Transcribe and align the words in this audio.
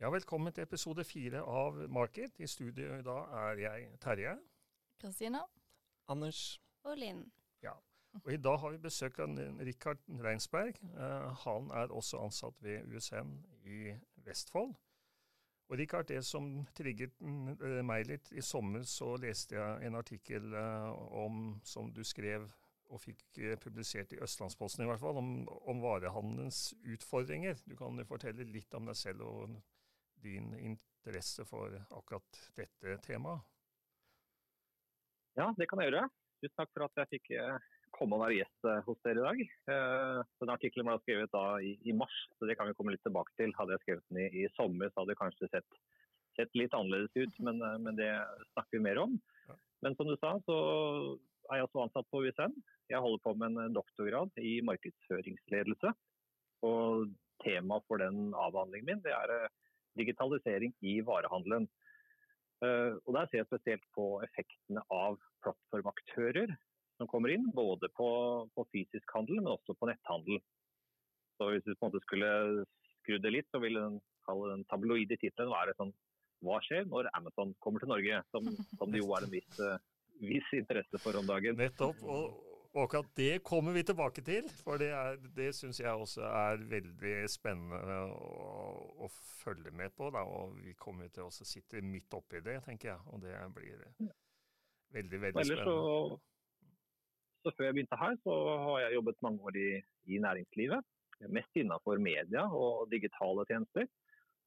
Ja, 0.00 0.08
velkommen 0.08 0.48
til 0.56 0.64
episode 0.64 1.04
fire 1.04 1.42
av 1.44 1.74
Market. 1.92 2.38
I 2.40 2.46
studio 2.48 2.94
i 2.96 3.02
dag 3.04 3.32
er 3.36 3.58
jeg 3.60 3.88
Terje. 4.00 4.30
Kristina. 4.96 5.42
Anders. 6.08 6.60
Og 6.88 6.94
Linn. 6.96 7.18
Ja, 7.60 7.74
og 8.22 8.30
I 8.32 8.38
dag 8.40 8.56
har 8.62 8.70
vi 8.72 8.78
besøk 8.80 9.18
av 9.20 9.34
Rikard 9.60 9.98
Reinsberg. 10.24 10.78
Uh, 10.94 11.28
han 11.42 11.68
er 11.76 11.92
også 11.92 12.22
ansatt 12.24 12.56
ved 12.64 12.88
USN 12.88 13.34
i 13.68 13.92
Vestfold. 14.24 14.72
Og 15.68 15.76
Rikard, 15.78 16.08
det 16.08 16.22
som 16.24 16.48
trigget 16.72 17.20
uh, 17.20 17.82
meg 17.84 18.08
litt 18.08 18.32
I 18.32 18.40
sommer 18.40 18.86
så 18.88 19.18
leste 19.20 19.58
jeg 19.58 19.84
en 19.84 19.98
artikkel 20.00 20.54
uh, 20.56 20.96
om, 21.26 21.58
som 21.60 21.92
du 21.92 22.00
skrev 22.08 22.46
og 22.88 23.02
fikk 23.04 23.20
publisert 23.60 24.16
i 24.16 24.22
Østlandsposten 24.24 24.82
i 24.82 24.88
hvert 24.88 25.04
fall, 25.04 25.20
om, 25.20 25.44
om 25.68 25.84
varehandelens 25.84 26.70
utfordringer. 26.88 27.60
Du 27.68 27.76
kan 27.76 28.00
fortelle 28.08 28.48
litt 28.48 28.72
om 28.74 28.88
deg 28.88 28.96
selv 28.96 29.28
og 29.28 29.60
din 30.22 30.52
interesse 30.58 31.44
for 31.48 31.74
akkurat 31.90 32.40
dette 32.56 32.96
temaet? 33.06 33.44
Ja, 35.38 35.50
det 35.56 35.68
kan 35.70 35.80
jeg 35.80 35.90
gjøre. 35.90 36.08
Tusen 36.40 36.56
takk 36.56 36.72
for 36.74 36.86
at 36.86 36.98
jeg 37.02 37.10
fikk 37.14 37.30
eh, 37.38 37.68
komme 37.94 38.16
og 38.16 38.24
være 38.24 38.38
gjest 38.40 38.68
eh, 38.68 38.82
hos 38.86 38.98
dere 39.06 39.20
i 39.20 39.26
dag. 39.26 39.40
Eh, 39.74 40.18
den 40.42 40.52
Artikkelen 40.54 40.88
ble 40.88 40.96
skrevet 41.02 41.32
da 41.34 41.44
i, 41.62 41.94
mars, 41.96 42.16
så 42.38 42.48
det 42.48 42.56
kan 42.58 42.70
vi 42.70 42.76
komme 42.78 42.94
litt 42.94 43.04
tilbake 43.06 43.34
til. 43.38 43.54
Hadde 43.58 43.76
jeg 43.76 43.84
skrevet 43.84 44.06
den 44.08 44.22
i, 44.24 44.28
i 44.42 44.50
sommer, 44.56 44.90
så 44.90 45.02
hadde 45.02 45.14
det 45.14 45.20
kanskje 45.20 45.50
sett, 45.52 45.80
sett 46.38 46.58
litt 46.58 46.76
annerledes 46.76 47.14
ut, 47.16 47.40
men, 47.46 47.62
men, 47.84 47.96
det 47.98 48.10
snakker 48.54 48.78
vi 48.78 48.84
mer 48.88 49.02
om. 49.04 49.16
Men 49.84 49.96
som 49.96 50.08
du 50.08 50.16
sa, 50.18 50.34
så 50.44 50.56
er 51.50 51.60
jeg 51.60 51.68
også 51.68 51.84
ansatt 51.86 52.08
på 52.12 52.24
USN. 52.26 52.56
Jeg 52.90 53.02
holder 53.04 53.22
på 53.24 53.34
med 53.38 53.58
en 53.60 53.76
doktorgrad 53.76 54.42
i 54.42 54.58
markedsføringsledelse. 54.66 55.92
Og 56.66 57.10
temaet 57.44 57.86
for 57.88 58.02
den 58.02 58.34
avhandlingen 58.36 58.90
min 58.90 59.04
det 59.04 59.14
er 59.16 59.48
digitalisering 59.98 60.74
i 60.86 61.00
varehandelen. 61.06 61.68
Uh, 62.60 62.98
og 63.06 63.14
Der 63.16 63.28
ser 63.28 63.40
jeg 63.40 63.48
spesielt 63.48 63.86
på 63.96 64.06
effektene 64.26 64.82
av 64.92 65.16
plattformaktører 65.44 66.52
som 67.00 67.08
kommer 67.08 67.32
inn, 67.32 67.46
både 67.56 67.88
på, 67.96 68.10
på, 68.52 68.66
fysisk 68.74 69.14
handel, 69.16 69.40
men 69.40 69.54
også 69.54 69.72
på 69.80 69.88
netthandel. 69.88 70.42
Så 71.40 71.48
Hvis 71.54 71.64
vi 71.64 71.76
på 71.78 71.86
en 71.86 71.94
måte 71.94 72.04
skulle 72.04 72.30
skru 72.98 73.16
det 73.16 73.32
litt, 73.32 73.48
så 73.48 73.62
ville 73.62 73.80
den, 73.80 73.96
den 74.28 74.66
tabloide 74.68 75.16
tittelen 75.16 75.54
være 75.54 75.72
sånn 75.78 75.94
Hva 76.44 76.60
skjer 76.64 76.84
når 76.88 77.08
Amazon 77.16 77.54
kommer 77.64 77.80
til 77.80 77.90
Norge? 77.92 78.20
Som, 78.32 78.52
som 78.76 78.92
det 78.92 79.00
jo 79.00 79.08
er 79.16 79.24
en 79.24 79.32
viss, 79.32 79.56
uh, 79.64 79.80
viss 80.20 80.52
interesse 80.56 81.00
for 81.00 81.16
om 81.16 81.28
dagen. 81.28 81.56
Nettopp. 81.60 82.04
og 82.04 82.49
og 82.70 82.84
akkurat 82.84 83.08
det 83.18 83.42
kommer 83.42 83.74
vi 83.74 83.82
tilbake 83.82 84.22
til, 84.22 84.46
for 84.62 84.78
det, 84.78 84.92
er, 84.94 85.16
det 85.34 85.48
syns 85.58 85.80
jeg 85.80 85.90
også 85.90 86.22
er 86.22 86.60
veldig 86.70 87.14
spennende 87.30 87.96
å, 88.06 88.60
å 89.02 89.08
følge 89.10 89.72
med 89.74 89.90
på. 89.98 90.12
Da, 90.14 90.22
og 90.22 90.54
vi 90.62 90.76
kommer 90.78 91.10
til 91.10 91.26
å 91.26 91.32
sitte 91.34 91.82
midt 91.82 92.14
oppi 92.14 92.42
det, 92.46 92.60
tenker 92.68 92.92
jeg. 92.92 93.02
Og 93.10 93.24
det 93.24 93.34
blir 93.56 93.82
veldig, 94.94 95.22
veldig 95.26 95.48
spennende. 95.48 95.66
Så, 95.66 96.20
så, 97.42 97.56
før 97.56 97.66
jeg 97.66 97.78
begynte 97.80 98.00
her, 98.04 98.16
så 98.22 98.38
har 98.68 98.80
jeg 98.84 98.98
jobbet 99.00 99.22
mange 99.26 99.50
år 99.50 99.58
i, 99.58 99.68
i 100.06 100.22
næringslivet. 100.22 100.90
Mest 101.34 101.58
innenfor 101.58 101.98
media 101.98 102.46
og 102.54 102.86
digitale 102.94 103.50
tjenester. 103.50 103.90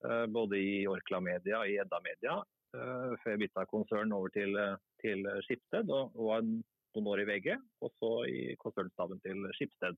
Eh, 0.07 0.25
både 0.31 0.63
i 0.63 0.83
Orkla 0.87 1.19
Media 1.19 1.59
og 1.59 1.69
i 1.69 1.75
Edda 1.83 1.99
Media. 2.07 2.39
Eh, 2.71 3.17
før 3.19 3.35
jeg 3.35 3.43
bytta 3.43 3.67
konsern 3.67 4.15
over 4.15 4.31
til, 4.31 4.55
til 5.03 5.27
Skipsted. 5.43 5.91
Og, 5.91 6.15
og 6.15 6.53
noen 6.95 7.09
år 7.13 7.23
i 7.23 7.27
VG, 7.29 7.55
og 7.83 7.93
så 7.99 8.11
i 8.29 8.41
konsernstaben 8.61 9.21
til 9.23 9.45
Skipsted. 9.57 9.97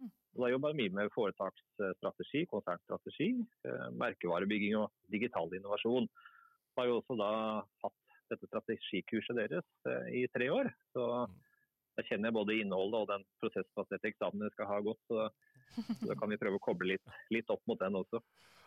Mm. 0.00 0.10
Og 0.36 0.42
da 0.42 0.50
jobba 0.52 0.72
jeg 0.72 0.80
mye 0.80 0.94
med 0.98 1.12
foretaksstrategi, 1.14 2.44
konsernstrategi, 2.50 3.30
eh, 3.68 3.86
merkevarebygging 4.02 4.76
og 4.80 4.90
digital 5.12 5.52
innovasjon. 5.56 6.08
Jeg 6.08 6.82
har 6.82 6.90
jo 6.90 6.98
også 7.00 7.16
da 7.18 7.30
hatt 7.84 8.02
dette 8.30 8.48
strategikurset 8.50 9.38
deres 9.38 9.68
eh, 9.88 10.08
i 10.22 10.24
tre 10.34 10.50
år. 10.52 10.70
Så 10.96 11.06
mm. 11.06 11.36
da 11.96 12.06
kjenner 12.08 12.30
jeg 12.30 12.38
både 12.38 12.58
innholdet 12.60 13.02
og 13.02 13.12
den 13.14 13.28
prosessbaserte 13.42 14.12
eksamen 14.12 14.46
jeg 14.46 14.56
skal 14.56 14.70
ha 14.72 14.82
gått. 14.84 15.02
Så, 15.08 15.28
så 15.76 16.02
da 16.10 16.18
kan 16.18 16.32
vi 16.32 16.40
prøve 16.40 16.60
å 16.60 16.66
koble 16.66 16.94
litt, 16.94 17.16
litt 17.34 17.50
opp 17.52 17.64
mot 17.70 17.80
den 17.80 17.98
også. 18.02 18.22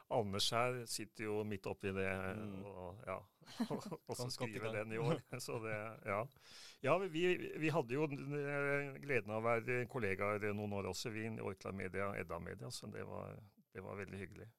Anders 0.10 0.48
her 0.56 0.80
sitter 0.90 1.28
jo 1.28 1.44
midt 1.46 1.68
oppi 1.70 1.92
det 1.94 2.08
mm. 2.40 2.64
og 2.66 3.04
ja, 3.06 3.18
også 4.12 4.30
skriver 4.34 4.74
den 4.80 4.96
i 4.96 5.02
år. 5.02 5.22
Så 5.46 5.60
det, 5.64 5.76
ja. 6.10 6.20
ja 6.82 6.98
vi, 7.04 7.24
vi, 7.62 7.70
hadde 7.74 7.94
jo 7.94 8.08
gleden 8.10 9.30
av 9.30 9.42
å 9.42 9.46
være 9.46 9.84
kollegaer 9.92 10.50
noen 10.54 10.74
år 10.80 10.90
også, 10.94 11.14
vi 11.14 11.28
i 11.30 11.34
Orkla 11.44 11.74
Media, 11.76 12.12
Edda 12.18 12.40
Media, 12.42 12.72
så 12.74 12.90
det 12.90 13.06
var, 13.08 13.38
det 13.74 13.86
var 13.86 14.00
veldig 14.02 14.22
hyggelig. 14.24 14.50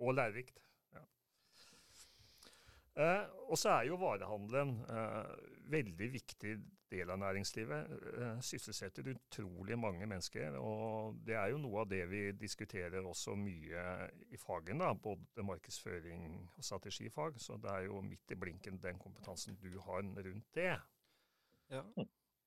Og 0.00 0.14
lærerikt. 0.14 0.62
Eh, 3.00 3.24
og 3.48 3.58
så 3.58 3.78
er 3.78 3.88
jo 3.88 3.98
varehandelen 4.00 4.76
eh, 4.92 5.32
veldig 5.72 6.08
viktig 6.12 6.54
del 6.90 7.12
av 7.12 7.20
næringslivet. 7.22 7.92
Eh, 8.10 8.40
sysselsetter 8.44 9.12
utrolig 9.14 9.78
mange 9.78 10.06
mennesker. 10.10 10.58
Og 10.60 11.18
det 11.26 11.38
er 11.38 11.52
jo 11.52 11.60
noe 11.62 11.84
av 11.84 11.90
det 11.90 12.02
vi 12.10 12.22
diskuterer 12.36 13.06
også 13.06 13.36
mye 13.38 13.84
i 14.30 14.40
fagene, 14.40 14.92
både 15.02 15.46
markedsføring 15.46 16.24
og 16.56 16.64
strategifag. 16.66 17.40
Så 17.40 17.58
det 17.62 17.72
er 17.72 17.88
jo 17.88 18.02
midt 18.04 18.34
i 18.34 18.38
blinken 18.38 18.80
den 18.82 18.98
kompetansen 19.00 19.58
du 19.62 19.72
har 19.86 20.02
rundt 20.02 20.50
det. 20.56 20.72
Ja. 21.70 21.84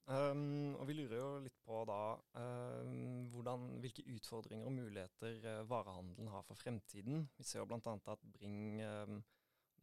Um, 0.04 0.76
og 0.76 0.90
vi 0.90 0.98
lurer 0.98 1.16
jo 1.16 1.28
litt 1.46 1.56
på 1.64 1.78
da 1.88 2.18
um, 2.36 3.22
hvordan, 3.32 3.70
hvilke 3.80 4.04
utfordringer 4.12 4.68
og 4.68 4.76
muligheter 4.76 5.38
uh, 5.46 5.62
varehandelen 5.70 6.28
har 6.28 6.44
for 6.44 6.60
fremtiden. 6.60 7.24
Vi 7.38 7.48
ser 7.48 7.62
jo 7.62 7.70
bl.a. 7.72 7.94
at 8.12 8.26
Bring 8.36 8.82
um, 8.84 9.22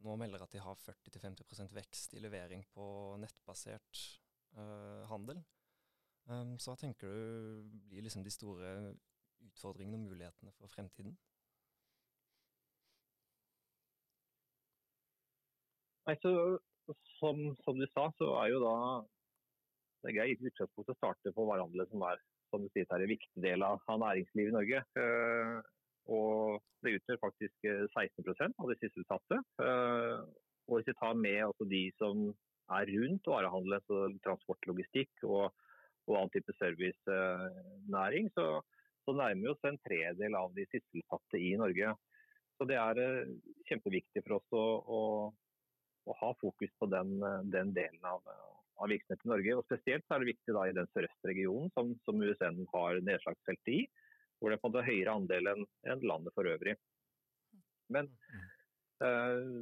nå 0.05 0.15
melder 0.19 0.43
at 0.43 0.53
de 0.53 0.61
har 0.63 0.77
40-50 0.81 1.71
vekst 1.75 2.15
i 2.17 2.21
levering 2.23 2.63
på 2.73 2.85
nettbasert 3.21 4.03
uh, 4.57 5.07
handel. 5.11 5.41
Um, 6.29 6.57
så 6.61 6.71
hva 6.71 6.79
tenker 6.79 7.09
du 7.09 7.79
blir 7.89 8.05
liksom 8.05 8.23
de 8.25 8.33
store 8.33 8.71
utfordringene 9.47 9.97
og 9.97 10.09
mulighetene 10.09 10.53
for 10.57 10.71
fremtiden? 10.71 11.15
Nei, 16.09 16.17
så, 16.21 16.31
som, 17.19 17.41
som, 17.65 17.77
du 17.77 17.87
sa, 17.93 18.07
så 18.17 18.33
er 18.41 18.51
jo 18.53 18.61
da 18.63 18.75
det 20.01 20.11
er 20.11 20.17
greit 20.17 20.45
utgangspunkt 20.49 20.89
å 20.89 20.97
starte 20.97 21.33
på 21.35 21.45
varehandelen, 21.45 21.89
som 21.91 22.05
er 22.09 22.21
som 22.51 22.63
du 22.65 22.71
sier, 22.73 22.87
er 22.89 23.03
en 23.05 23.11
viktig 23.11 23.43
del 23.43 23.63
av, 23.63 23.79
av 23.87 23.99
næringslivet 24.01 24.51
i 24.51 24.55
Norge. 24.55 24.81
Uh, 24.97 25.61
og 26.09 26.61
det 26.81 26.95
utgjør 26.97 27.19
faktisk 27.21 27.67
16 27.93 28.31
eh, 28.31 28.53
av 28.57 28.71
de 28.71 28.77
sysselsatte. 28.79 29.39
Eh, 29.61 30.21
og 30.69 30.77
hvis 30.77 30.89
vi 30.89 30.97
tar 30.97 31.17
med 31.17 31.65
de 31.69 31.81
som 31.99 32.29
er 32.71 32.89
rundt 32.95 33.27
varehandelen, 33.27 33.83
så 33.85 34.05
transport, 34.25 34.69
logistikk 34.69 35.25
og, 35.27 35.51
og 36.07 36.15
annen 36.17 36.33
type 36.33 36.55
servicenæring, 36.57 38.31
så, 38.37 38.61
så 39.05 39.15
nærmer 39.17 39.43
vi 39.43 39.51
oss 39.51 39.67
en 39.67 39.81
tredel 39.85 40.37
av 40.39 40.55
de 40.55 40.65
sysselsatte 40.71 41.41
i 41.41 41.53
Norge. 41.59 41.93
Så 42.57 42.69
Det 42.69 42.77
er 42.79 43.01
eh, 43.03 43.33
kjempeviktig 43.69 44.25
for 44.25 44.39
oss 44.39 44.57
å, 44.57 44.65
å, 44.81 45.01
å 46.09 46.17
ha 46.23 46.31
fokus 46.41 46.73
på 46.79 46.89
den, 46.89 47.19
den 47.53 47.75
delen 47.77 48.05
av, 48.07 48.25
av, 48.25 48.89
virksomheten 48.89 49.29
i 49.29 49.35
Norge. 49.35 49.59
Og 49.59 49.67
Spesielt 49.69 50.07
er 50.09 50.23
det 50.23 50.33
viktig 50.33 50.57
da, 50.57 50.65
i 50.65 50.77
den 50.77 50.89
sørøstregionen 50.95 51.69
som, 51.77 51.93
som 52.07 52.21
USN 52.25 52.63
har 52.73 53.03
nedslagsfeltet 53.05 53.75
i 53.75 53.83
hvor 54.41 54.49
det 54.49 54.57
er 54.57 54.61
på 54.63 54.71
en 54.71 54.73
måte 54.73 54.87
høyere 54.87 55.13
andel 55.13 55.49
enn 55.51 55.67
en 55.93 56.07
landet 56.09 56.33
for 56.33 56.49
øvrig. 56.49 56.73
Men, 57.93 58.09
uh, 59.03 59.61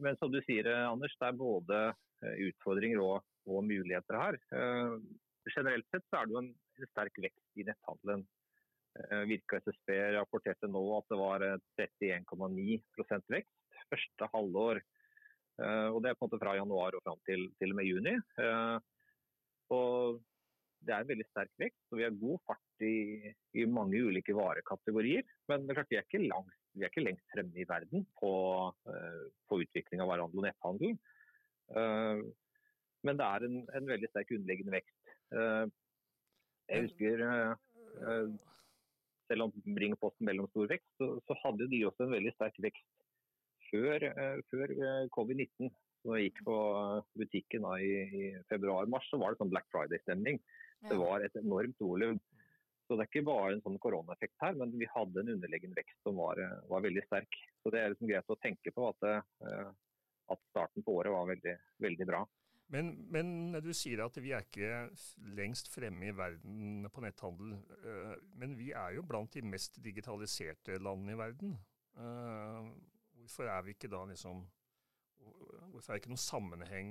men, 0.00 0.16
som 0.20 0.32
du 0.32 0.40
sier, 0.46 0.68
Anders, 0.88 1.14
det 1.18 1.28
er 1.28 1.38
både 1.38 1.78
eh, 2.22 2.36
utfordringer 2.48 3.02
og, 3.02 3.24
og 3.50 3.64
muligheter 3.66 4.16
her. 4.16 4.38
Uh, 4.54 4.96
generelt 5.50 5.88
sett 5.90 6.06
så 6.06 6.20
er 6.20 6.28
det 6.28 6.36
jo 6.36 6.42
en, 6.44 6.52
sterk 6.92 7.18
vekst 7.18 7.58
i 7.58 7.66
netthandelen. 7.66 8.22
Uh, 8.98 9.24
Virka 9.28 9.58
SSB 9.58 9.90
rapporterte 10.14 10.70
nå 10.70 10.84
at 11.00 11.10
det 11.10 11.18
var 11.18 11.44
31,9% 11.80 13.34
vekst 13.34 13.82
første 13.88 14.28
halvår. 14.34 14.80
og 15.58 15.96
Det 16.04 16.10
er 16.10 16.16
på 16.18 16.26
en 16.26 16.28
måte 16.28 16.38
fra 16.42 16.52
januar 16.58 16.94
og 16.94 17.00
fram 17.06 17.20
til, 17.24 17.46
til 17.58 17.72
og 17.72 17.78
med 17.78 17.86
juni. 17.88 18.12
og 19.72 20.18
det 20.84 20.92
er 20.92 21.02
en 21.02 21.08
veldig 21.08 21.26
sterk 21.30 21.54
vekst, 21.58 21.80
og 21.90 21.98
vi 21.98 22.04
har 22.04 22.18
god 22.20 22.42
fart 22.46 22.67
i, 22.84 23.30
i 23.58 23.64
mange 23.68 24.00
ulike 24.08 24.34
varekategorier. 24.36 25.26
Men 25.50 25.64
det 25.64 25.72
er 25.72 25.80
klart, 25.80 25.92
vi 25.92 25.98
er 26.00 26.06
ikke, 26.06 26.24
langt, 26.26 26.58
vi 26.74 26.84
er 26.84 26.92
ikke 26.92 27.04
lengst 27.04 27.32
fremme 27.32 27.58
i 27.58 27.66
verden 27.68 28.04
på, 28.20 28.32
uh, 28.90 29.24
på 29.50 29.60
utvikling 29.64 30.02
av 30.04 30.12
varehandel 30.12 30.42
og 30.42 30.46
netthandel. 30.48 30.94
Uh, 31.72 32.22
men 33.06 33.18
det 33.18 33.26
er 33.26 33.46
en, 33.46 33.58
en, 33.78 33.90
veldig 33.92 34.10
sterk 34.12 34.34
underliggende 34.36 34.76
vekst. 34.78 35.16
Uh, 35.34 35.66
jeg 36.68 36.84
husker 36.84 37.22
selv 39.28 39.46
om 39.46 39.52
Bring 39.74 39.94
og 39.94 40.00
Posten 40.02 40.26
mellomstor 40.28 40.68
vekst, 40.68 40.88
så, 41.00 41.14
så, 41.24 41.36
hadde 41.42 41.66
de 41.72 41.80
også 41.88 42.04
en 42.04 42.12
veldig 42.12 42.32
sterk 42.34 42.58
vekst 42.60 43.06
før, 43.70 44.04
før 44.50 44.74
covid-19. 45.16 45.70
Når 46.04 46.18
jeg 46.18 46.28
gikk 46.28 46.42
på 46.46 46.56
butikken 47.18 47.64
da, 47.64 47.72
i, 47.80 47.94
i 48.04 48.28
februar-mars, 48.52 49.08
så 49.10 49.18
var 49.20 49.32
det 49.32 49.40
sånn 49.40 49.50
Black 49.52 49.66
Friday-stemning. 49.72 50.38
Det 50.86 50.98
var 50.98 51.24
et 51.24 51.36
enormt 51.40 51.80
volum. 51.82 52.20
Så 52.88 52.96
det 52.96 53.04
er 53.04 53.10
ikke 53.10 53.28
bare 53.28 53.52
en 53.52 53.60
sånn 53.60 53.76
koronaeffekt 53.84 54.38
her, 54.40 54.54
men 54.56 54.72
vi 54.80 54.88
hadde 54.88 55.20
en 55.20 55.34
underliggende 55.34 55.76
vekst 55.76 55.98
som 56.06 56.16
var, 56.16 56.40
var 56.70 56.84
veldig 56.86 57.04
sterk. 57.04 57.36
Så 57.60 57.72
det 57.74 57.82
er 57.82 57.92
liksom 57.92 58.08
greit 58.08 58.32
å 58.32 58.38
tenke 58.40 58.72
på 58.72 58.86
at, 58.88 59.04
eh, 59.04 59.66
at 60.32 60.44
starten 60.48 60.86
på 60.86 60.94
året 60.96 61.12
var 61.12 61.28
veldig, 61.28 61.54
veldig 61.84 62.08
bra. 62.08 62.22
Men, 62.72 62.90
men, 63.12 63.28
du 63.64 63.70
sier 63.76 64.00
at 64.04 64.16
vi 64.20 64.32
er 64.36 64.44
ikke 64.44 64.88
lengst 65.36 65.70
fremme 65.72 66.10
i 66.10 66.16
verden 66.16 66.88
på 66.92 67.04
netthandel. 67.04 67.54
Eh, 67.80 68.14
men 68.40 68.56
vi 68.56 68.70
er 68.76 68.96
jo 68.96 69.04
blant 69.08 69.36
de 69.36 69.44
mest 69.44 69.76
digitaliserte 69.84 70.80
landene 70.80 71.12
i 71.12 71.20
verden. 71.20 71.54
Eh, 71.96 72.72
hvorfor 73.20 73.52
er 73.52 73.64
vi 73.66 73.76
ikke 73.76 73.92
da 73.92 74.04
liksom 74.08 74.46
Hvorfor 75.18 75.90
er 75.90 75.96
det 75.96 76.00
ikke 76.00 76.12
noen 76.12 76.22
sammenheng 76.22 76.90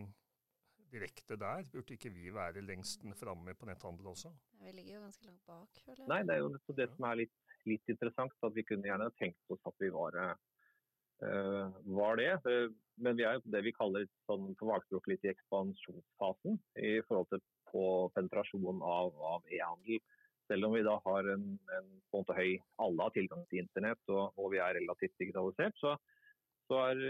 direkte 0.92 1.38
der? 1.40 1.66
Burde 1.72 1.96
ikke 1.96 2.12
vi 2.14 2.32
være 2.34 2.64
lengst 2.66 3.06
framme 3.20 3.54
på 3.58 3.70
netthandel 3.70 4.12
også? 4.14 4.32
Vi 4.62 4.74
ligger 4.76 4.98
jo 4.98 5.06
ganske 5.06 5.28
langt 5.28 5.46
bak. 5.48 5.80
Føler 5.86 6.04
jeg. 6.04 6.10
Nei, 6.12 6.22
det 6.28 6.36
er 6.36 6.44
jo 6.44 6.78
det 6.80 6.90
som 6.96 7.08
er 7.10 7.22
litt, 7.24 7.36
litt, 7.70 7.94
interessant. 7.94 8.36
at 8.44 8.56
Vi 8.56 8.66
kunne 8.68 8.90
gjerne 8.90 9.10
tenkt 9.22 9.54
oss 9.54 9.70
at 9.70 9.84
vi 9.84 9.90
var, 9.94 10.18
uh, 10.18 11.80
var 12.00 12.20
det. 12.22 12.34
Uh, 12.48 12.74
men 13.04 13.18
vi 13.20 13.28
er 13.28 13.38
jo 13.38 13.54
det 13.54 13.64
vi 13.68 13.76
kaller 13.78 14.08
sånn, 14.30 14.54
på 14.58 14.70
fagspråket 14.72 15.14
litt 15.14 15.28
i 15.28 15.34
ekspansjonsfasen 15.34 16.60
i 16.82 16.98
forhold 17.08 17.30
til 17.34 17.44
på 17.72 17.84
penetrasjon 18.16 18.82
av, 18.82 19.12
av 19.36 19.52
e-handel. 19.52 20.00
Selv 20.48 20.70
om 20.70 20.78
vi 20.78 20.86
da 20.86 20.96
har 21.04 21.28
en, 21.34 21.48
en, 21.76 21.88
på 22.08 22.20
en 22.20 22.24
måte 22.24 22.36
høy 22.38 22.54
Alle 22.80 23.04
har 23.04 23.12
tilgang 23.12 23.42
til 23.50 23.66
internett 23.66 24.14
og, 24.14 24.38
og 24.40 24.54
vi 24.54 24.62
er 24.64 24.78
relativt 24.78 25.18
digitalisert, 25.20 25.76
så, 25.82 25.98
så 26.72 26.80
er, 26.86 27.02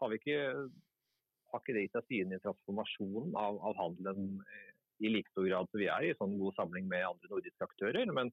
har 0.00 0.10
vi 0.10 0.20
ikke 0.22 0.38
har 1.54 1.62
ikke 1.62 1.76
det 1.76 1.84
gitt 1.86 1.98
seg 1.98 2.08
siden 2.10 2.34
i 2.34 2.40
transformasjonen 2.42 3.36
av, 3.38 3.60
av, 3.62 3.76
handelen 3.78 4.40
eh, 4.42 4.72
i 5.04 5.10
like 5.10 5.30
stor 5.32 5.46
grad 5.48 5.70
som 5.70 5.80
vi 5.80 5.90
er 5.90 6.06
i 6.06 6.16
sånn 6.18 6.36
god 6.40 6.56
samling 6.58 6.88
med 6.90 7.06
andre 7.06 7.30
nordiske 7.30 7.66
aktører. 7.66 8.10
Men 8.14 8.32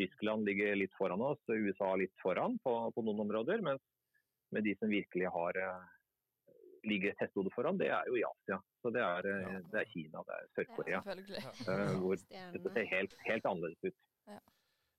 Tyskland 0.00 0.46
ligger 0.48 0.76
litt 0.78 0.94
foran 0.98 1.22
oss, 1.22 1.42
USA 1.48 1.92
litt 2.00 2.14
foran 2.22 2.58
på, 2.64 2.76
på 2.94 3.04
noen 3.06 3.26
områder. 3.26 3.62
Mens 3.64 3.82
med 4.52 4.66
de 4.66 4.76
som 4.78 4.92
virkelig 4.92 5.30
har 5.34 5.58
eh, 5.58 5.90
ligger 6.88 7.12
et 7.12 7.22
hestehode 7.22 7.52
foran, 7.54 7.78
det 7.80 7.90
er 7.94 8.08
jo 8.10 8.18
i 8.18 8.24
Asia. 8.26 8.58
Så 8.82 8.92
det 8.94 9.04
er, 9.04 9.30
eh, 9.30 9.60
det 9.72 9.82
er 9.82 9.92
Kina, 9.92 10.24
det 10.28 10.38
er 10.38 10.50
Sør-Korea. 10.56 11.02
Ja, 11.04 11.78
hvor 12.00 12.18
det 12.18 12.74
ser 12.74 12.90
helt, 12.96 13.16
helt 13.28 13.48
annerledes 13.52 13.92
ut. 13.92 14.02
Ja. 14.30 14.40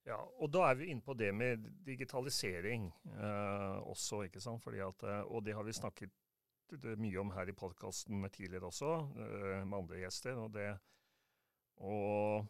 Ja, 0.03 0.17
og 0.19 0.49
Da 0.51 0.65
er 0.67 0.75
vi 0.75 0.89
inne 0.91 0.99
på 0.99 1.13
det 1.15 1.29
med 1.31 1.63
digitalisering 1.85 2.89
eh, 3.07 3.77
også. 3.87 4.25
ikke 4.27 4.41
sant? 4.43 4.67
At, 4.67 5.03
og 5.31 5.45
det 5.45 5.55
har 5.55 5.63
vi 5.63 5.75
snakket 5.75 6.11
mye 6.71 7.19
om 7.21 7.31
her 7.35 7.49
i 7.49 7.55
podkasten 7.57 8.23
tidligere 8.31 8.69
også, 8.69 8.91
eh, 9.17 9.61
med 9.65 9.77
andre 9.77 10.01
gjester. 10.03 10.37
Og 10.37 10.53
det 10.53 10.79
Og 11.77 12.45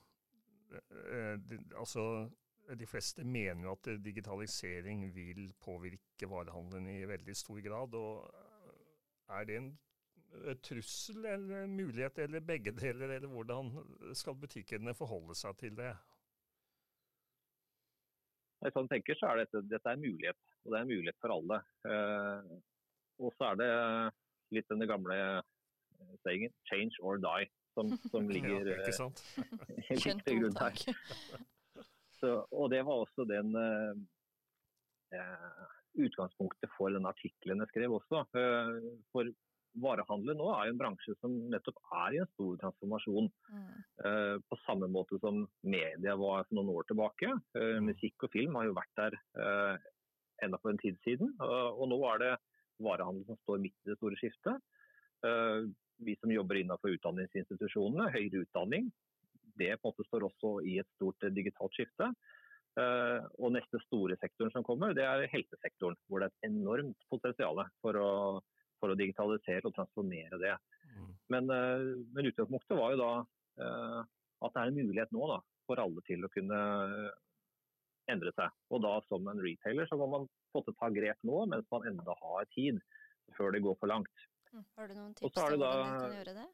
eh, 0.72 1.36
de, 1.40 1.60
altså 1.80 2.30
de 2.80 2.86
fleste 2.86 3.24
mener 3.24 3.64
jo 3.64 3.72
at 3.72 4.04
digitalisering 4.04 5.16
vil 5.16 5.54
påvirke 5.60 6.30
varehandelen 6.30 6.88
i 6.88 7.06
veldig 7.06 7.36
stor 7.36 7.62
grad. 7.62 7.94
og 7.94 8.30
eh, 8.34 9.38
Er 9.38 9.44
det 9.46 9.58
en 9.58 9.78
trussel 10.62 11.26
eller 11.26 11.68
mulighet, 11.68 12.18
eller 12.20 12.40
begge 12.40 12.72
deler, 12.72 13.10
eller 13.10 13.28
hvordan 13.28 13.72
skal 14.14 14.36
butikkene 14.36 14.94
forholde 14.94 15.36
seg 15.36 15.58
til 15.58 15.76
det? 15.78 15.96
Hvis 18.62 18.76
man 18.76 18.88
tenker, 18.88 19.16
så 19.16 19.26
er 19.26 19.44
dette, 19.44 19.62
dette 19.70 19.90
er 19.90 19.94
en 19.94 20.02
mulighet, 20.02 20.40
og 20.64 20.72
det 20.72 20.78
er 20.78 20.82
en 20.82 20.88
mulighet 20.88 21.20
for 21.22 21.36
alle. 21.36 21.60
Eh, 23.14 23.26
og 23.26 23.34
så 23.38 23.52
er 23.52 23.60
det 23.62 23.72
litt 24.58 24.70
den 24.70 24.88
gamle 24.90 25.18
eh, 25.18 26.16
sayingen 26.24 26.54
'change 26.70 27.00
or 27.02 27.18
die', 27.18 27.50
som, 27.74 27.90
som 28.12 28.30
ligger 28.36 28.68
ja, 28.68 28.78
ikke 28.80 28.96
sant? 28.96 29.24
litt 29.90 30.26
til 30.26 30.44
grunn 30.44 30.60
her. 30.62 30.74
Så, 32.24 32.46
og 32.56 32.70
det 32.72 32.86
var 32.88 33.02
også 33.04 33.26
den 33.28 33.50
eh, 33.60 33.96
eh, 35.18 35.64
utgangspunktet 36.06 36.72
for 36.78 36.94
den 36.96 37.10
artikkelen 37.10 37.60
jeg 37.66 37.72
skrev 37.74 37.98
også. 37.98 38.22
Eh, 38.40 38.78
for 39.12 39.28
varehandelen 39.84 40.38
nå 40.40 40.48
er 40.54 40.70
jo 40.70 40.76
en 40.76 40.80
bransje 40.80 41.16
som 41.18 41.34
nettopp 41.52 41.82
er 42.06 42.16
i 42.16 42.22
en 42.24 42.30
stor 42.32 42.56
transformasjon. 42.62 43.28
Mm. 43.52 43.68
Eh, 44.08 44.36
på 44.48 44.60
samme 44.64 44.88
måte 44.88 45.20
som 45.20 45.42
media 45.68 46.16
var 46.16 46.48
for 46.48 46.62
noen 46.62 46.72
år 46.78 46.88
tilbake. 46.88 47.34
Eh, 47.60 47.76
mm. 47.82 47.92
musikk 47.92 48.28
og 48.30 48.34
film 48.38 48.56
har 48.56 48.70
jo 48.70 48.78
vært 48.80 49.02
der 49.02 49.20
enda 50.44 50.58
for 50.64 50.72
en 50.72 50.80
tid 50.80 50.96
siden. 51.04 51.36
og 51.44 51.86
nå 51.92 52.00
er 52.10 52.24
det 52.24 52.32
varehandel 52.82 53.26
som 53.28 53.40
står 53.44 53.62
midt 53.64 53.76
i 53.86 53.92
det 53.92 53.98
store 54.00 54.18
skiftet. 54.20 54.62
Eh, 55.26 55.70
vi 56.04 56.16
som 56.20 56.32
jobber 56.32 56.60
innenfor 56.60 56.96
utdanningsinstitusjonene, 56.98 58.12
høyere 58.14 58.44
utdanning, 58.44 58.90
det 59.60 59.76
på 59.78 59.90
en 59.90 59.94
måte 59.94 60.08
står 60.08 60.26
også 60.28 60.56
i 60.66 60.80
et 60.82 60.90
stort 60.96 61.28
digitalt 61.36 61.76
skifte. 61.78 62.10
Eh, 62.80 63.20
og 63.38 63.54
neste 63.54 63.80
store 63.86 64.18
sektoren 64.22 64.52
som 64.56 64.66
kommer, 64.66 64.96
det 64.98 65.06
er 65.06 65.28
helsesektoren. 65.32 66.00
Hvor 66.08 66.24
det 66.24 66.30
er 66.30 66.34
et 66.34 66.50
enormt 66.50 67.08
potensial 67.14 67.62
for 67.84 68.00
å, 68.02 68.12
for 68.82 68.94
å 68.94 68.98
digitalisere 68.98 69.70
og 69.70 69.76
transformere 69.78 70.42
det. 70.42 70.56
Mm. 70.90 71.12
Men, 71.36 71.54
eh, 71.54 71.88
men 72.16 72.32
utgangspunktet 72.32 72.80
var 72.80 72.96
jo 72.96 73.04
da 73.04 73.14
at 73.54 74.56
det 74.56 74.60
er 74.60 74.72
en 74.72 74.78
mulighet 74.80 75.12
nå 75.14 75.28
da, 75.30 75.36
for 75.70 75.78
alle 75.78 76.02
til 76.08 76.26
å 76.26 76.30
kunne 76.34 76.58
endre 78.12 78.34
seg. 78.36 78.52
Og 78.74 78.84
da 78.84 78.98
som 79.08 79.28
en 79.32 79.42
retailer 79.44 79.88
så 79.90 79.98
må 80.00 80.10
man 80.12 80.28
få 80.54 80.64
til 80.64 80.76
å 80.76 80.80
ta 80.82 80.90
grep 80.94 81.20
nå, 81.28 81.46
mens 81.54 81.70
man 81.72 81.88
enda 81.90 82.16
har 82.20 82.50
tid 82.56 82.82
før 83.38 83.56
det 83.56 83.64
går 83.66 83.78
for 83.80 83.92
langt. 83.92 84.26
Mm. 84.52 84.66
Har 84.78 84.90
du 84.90 84.98
noen 84.98 85.16
tips 85.18 85.38
til 85.38 85.58
hvordan 85.58 85.80
de 85.84 86.02
kan 86.04 86.18
gjøre 86.18 86.36
det? 86.42 86.50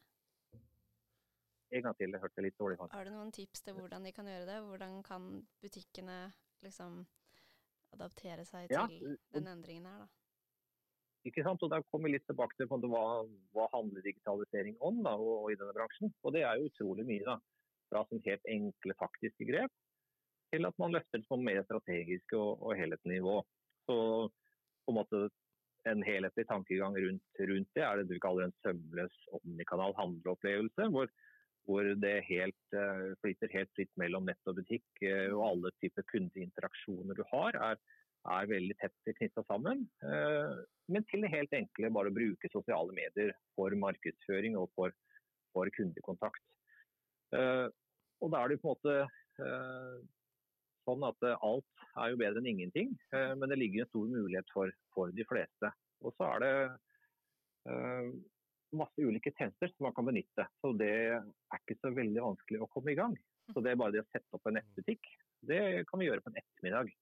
En 1.70 1.84
gang 1.86 1.96
til, 1.98 2.14
jeg 2.14 2.22
hørte 2.22 2.42
litt 2.42 2.56
dårlig. 2.58 2.78
Har 2.90 3.06
du 3.06 3.12
noen 3.14 3.34
tips 3.34 3.62
til 3.66 3.76
hvordan 3.78 4.06
de 4.06 4.14
kan 4.14 4.30
gjøre 4.30 4.46
det? 4.48 4.56
Hvordan 4.66 5.02
kan 5.06 5.28
butikkene 5.62 6.16
liksom 6.64 7.04
adaptere 7.94 8.46
seg 8.46 8.72
ja, 8.72 8.86
til 8.90 9.18
den 9.34 9.46
endringen 9.50 9.86
her, 9.86 10.06
da? 10.06 10.08
Ikke 11.28 11.44
sant? 11.44 11.62
Og 11.62 11.70
Da 11.70 11.82
kommer 11.92 12.08
vi 12.08 12.16
litt 12.16 12.26
tilbake 12.30 12.56
til 12.56 12.66
hva, 12.70 13.04
hva 13.54 13.66
handler 13.74 14.02
digitalisering 14.06 14.78
om 14.80 15.02
da, 15.04 15.12
og, 15.20 15.34
og, 15.44 15.48
i 15.52 15.58
denne 15.60 15.74
bransjen. 15.76 16.14
Og 16.24 16.34
Det 16.34 16.46
er 16.48 16.58
jo 16.58 16.70
utrolig 16.70 17.04
mye. 17.06 17.26
da. 17.26 17.36
Fra 17.90 18.04
sånn 18.08 18.22
helt 18.24 18.46
enkle 18.48 18.96
faktiske 18.96 19.46
grep 19.48 19.74
til 20.50 20.66
at 20.66 20.78
man 20.82 20.94
løfter 20.96 21.22
det 21.22 21.28
på 21.30 21.38
mer 21.40 21.62
strategisk 21.66 22.34
og, 22.38 22.62
og 22.62 22.76
helhetlig. 22.78 23.20
Så 23.86 23.96
på 24.84 24.92
en 24.92 24.98
måte 24.98 25.28
en 25.88 26.02
helhetlig 26.04 26.44
tankegang 26.48 26.96
rundt, 26.98 27.42
rundt, 27.50 27.70
det 27.76 27.84
er 27.84 28.00
det 28.00 28.10
du 28.10 28.20
kaller 28.22 28.48
en 28.48 28.56
sømløs 28.64 29.16
omnikanal 29.38 29.94
handleopplevelse. 29.98 30.88
Hvor, 30.94 31.08
hvor 31.68 31.86
det 32.02 32.16
helt, 32.28 32.60
uh, 32.74 33.14
flyter 33.22 33.52
helt 33.54 33.72
fritt 33.76 33.92
mellom 34.00 34.28
nett 34.28 34.50
og 34.50 34.58
butikk. 34.60 34.86
Uh, 35.04 35.30
og 35.38 35.46
alle 35.52 35.72
typer 35.78 36.06
kundeinteraksjoner 36.12 37.16
du 37.16 37.24
har, 37.32 37.58
er, 37.70 37.80
er 38.36 38.52
veldig 38.52 38.76
tett 38.82 39.14
knytta 39.20 39.46
sammen. 39.48 39.86
Uh, 40.04 40.60
men 40.92 41.06
til 41.08 41.24
det 41.24 41.32
helt 41.32 41.54
enkle 41.56 41.92
bare 41.94 42.12
å 42.12 42.16
bruke 42.16 42.52
sosiale 42.52 42.96
medier 42.96 43.32
for 43.56 43.74
markedsføring 43.86 44.58
og 44.60 44.70
for, 44.76 44.96
for 45.54 45.70
kundekontakt. 45.76 46.42
og 47.30 48.32
da 48.32 48.38
er 48.40 48.48
det 48.50 48.56
på 48.58 48.66
en 48.66 48.74
måte 48.74 48.94
sånn 50.86 51.04
at 51.06 51.26
eh, 51.26 51.46
alt 51.46 51.86
er 52.00 52.12
jo 52.12 52.20
bedre 52.20 52.42
enn 52.42 52.50
ingenting, 52.52 52.92
eh, 53.14 53.32
men 53.38 53.52
det 53.52 53.58
ligger 53.60 53.84
en 53.84 53.90
stor 53.90 54.10
mulighet 54.10 54.52
for, 54.54 54.72
for 54.94 55.14
de 55.16 55.26
fleste. 55.28 55.72
Og 56.00 56.14
så 56.16 56.28
er 56.30 56.44
det 56.44 56.52
uh, 57.68 58.06
masse 58.72 59.04
ulike 59.04 59.34
tjenester 59.36 59.68
som 59.68 59.84
man 59.84 59.94
kan 59.96 60.06
benytte. 60.08 60.46
Så 60.62 60.72
det 60.80 60.92
er 61.12 61.58
ikke 61.58 61.76
så 61.82 61.90
veldig 61.92 62.22
vanskelig 62.24 62.62
å 62.64 62.70
komme 62.72 62.94
i 62.94 62.96
gang. 62.96 63.16
Så 63.52 63.60
det 63.60 63.74
er 63.74 63.80
bare 63.82 63.96
det 63.96 64.04
å 64.04 64.08
sette 64.08 64.38
opp 64.38 64.48
en 64.48 64.56
nettbutikk. 64.56 65.04
Det 65.44 65.60
kan 65.90 66.00
vi 66.00 66.08
gjøre 66.08 66.24
på 66.24 66.32
en 66.32 66.40
ettermiddag. 66.40 66.92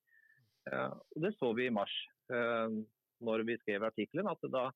Uh, 0.67 0.99
og 0.99 1.23
det 1.23 1.35
så 1.37 1.53
vi 1.55 1.69
i 1.69 1.75
mars 1.75 1.95
uh, 2.35 2.75
når 3.23 3.47
vi 3.47 3.59
skrev 3.63 3.87
artikkelen, 3.87 4.31
at 4.31 4.51
da, 4.51 4.69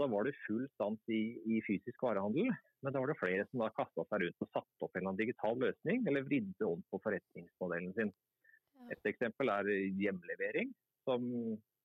da, 0.00 0.08
var 0.10 0.26
det 0.26 0.38
full 0.46 0.66
stans 0.74 1.12
i, 1.12 1.38
i 1.44 1.60
fysisk 1.66 2.02
varehandel. 2.02 2.50
Men 2.80 2.94
da 2.94 3.02
var 3.02 3.12
det 3.12 3.18
flere 3.20 3.46
som 3.50 3.62
da 3.62 3.70
kasta 3.76 4.06
seg 4.08 4.24
rundt 4.24 4.44
og 4.44 4.50
satte 4.50 4.86
opp 4.86 4.94
en 4.94 5.02
eller 5.02 5.12
annen 5.12 5.20
digital 5.20 5.58
løsning, 5.60 6.04
eller 6.08 6.26
vridde 6.26 6.68
om 6.68 6.84
på 6.90 7.00
forretningsmodellen 7.04 7.92
sin. 7.98 8.12
Et 8.90 9.10
eksempel 9.10 9.52
er 9.52 9.68
hjemlevering, 10.00 10.72
som 11.04 11.26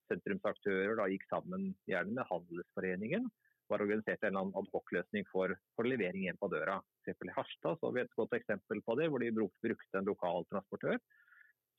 sentrumsaktører 0.10 0.96
da 1.00 1.10
gikk 1.12 1.26
sammen 1.30 1.74
gjerne 1.90 2.16
med 2.16 2.30
Handelsforeningen. 2.30 3.28
Var 3.72 3.82
organisert 3.82 4.22
en 4.22 4.30
eller 4.30 4.44
annen 4.46 4.60
adhocløsning 4.62 5.26
for, 5.32 5.52
for, 5.76 5.90
levering 5.90 6.28
hjem 6.28 6.40
på 6.42 6.52
døra. 6.54 6.78
For 7.08 7.28
I 7.28 7.36
Harstad 7.36 7.80
så 7.80 7.90
har 7.90 7.96
vi 7.96 8.04
et 8.04 8.18
godt 8.18 8.36
eksempel 8.38 8.82
på 8.86 8.98
det, 9.00 9.10
hvor 9.10 9.24
de 9.24 9.34
brukte 9.36 10.00
en 10.00 10.08
lokal 10.08 10.46
transportør. 10.52 11.02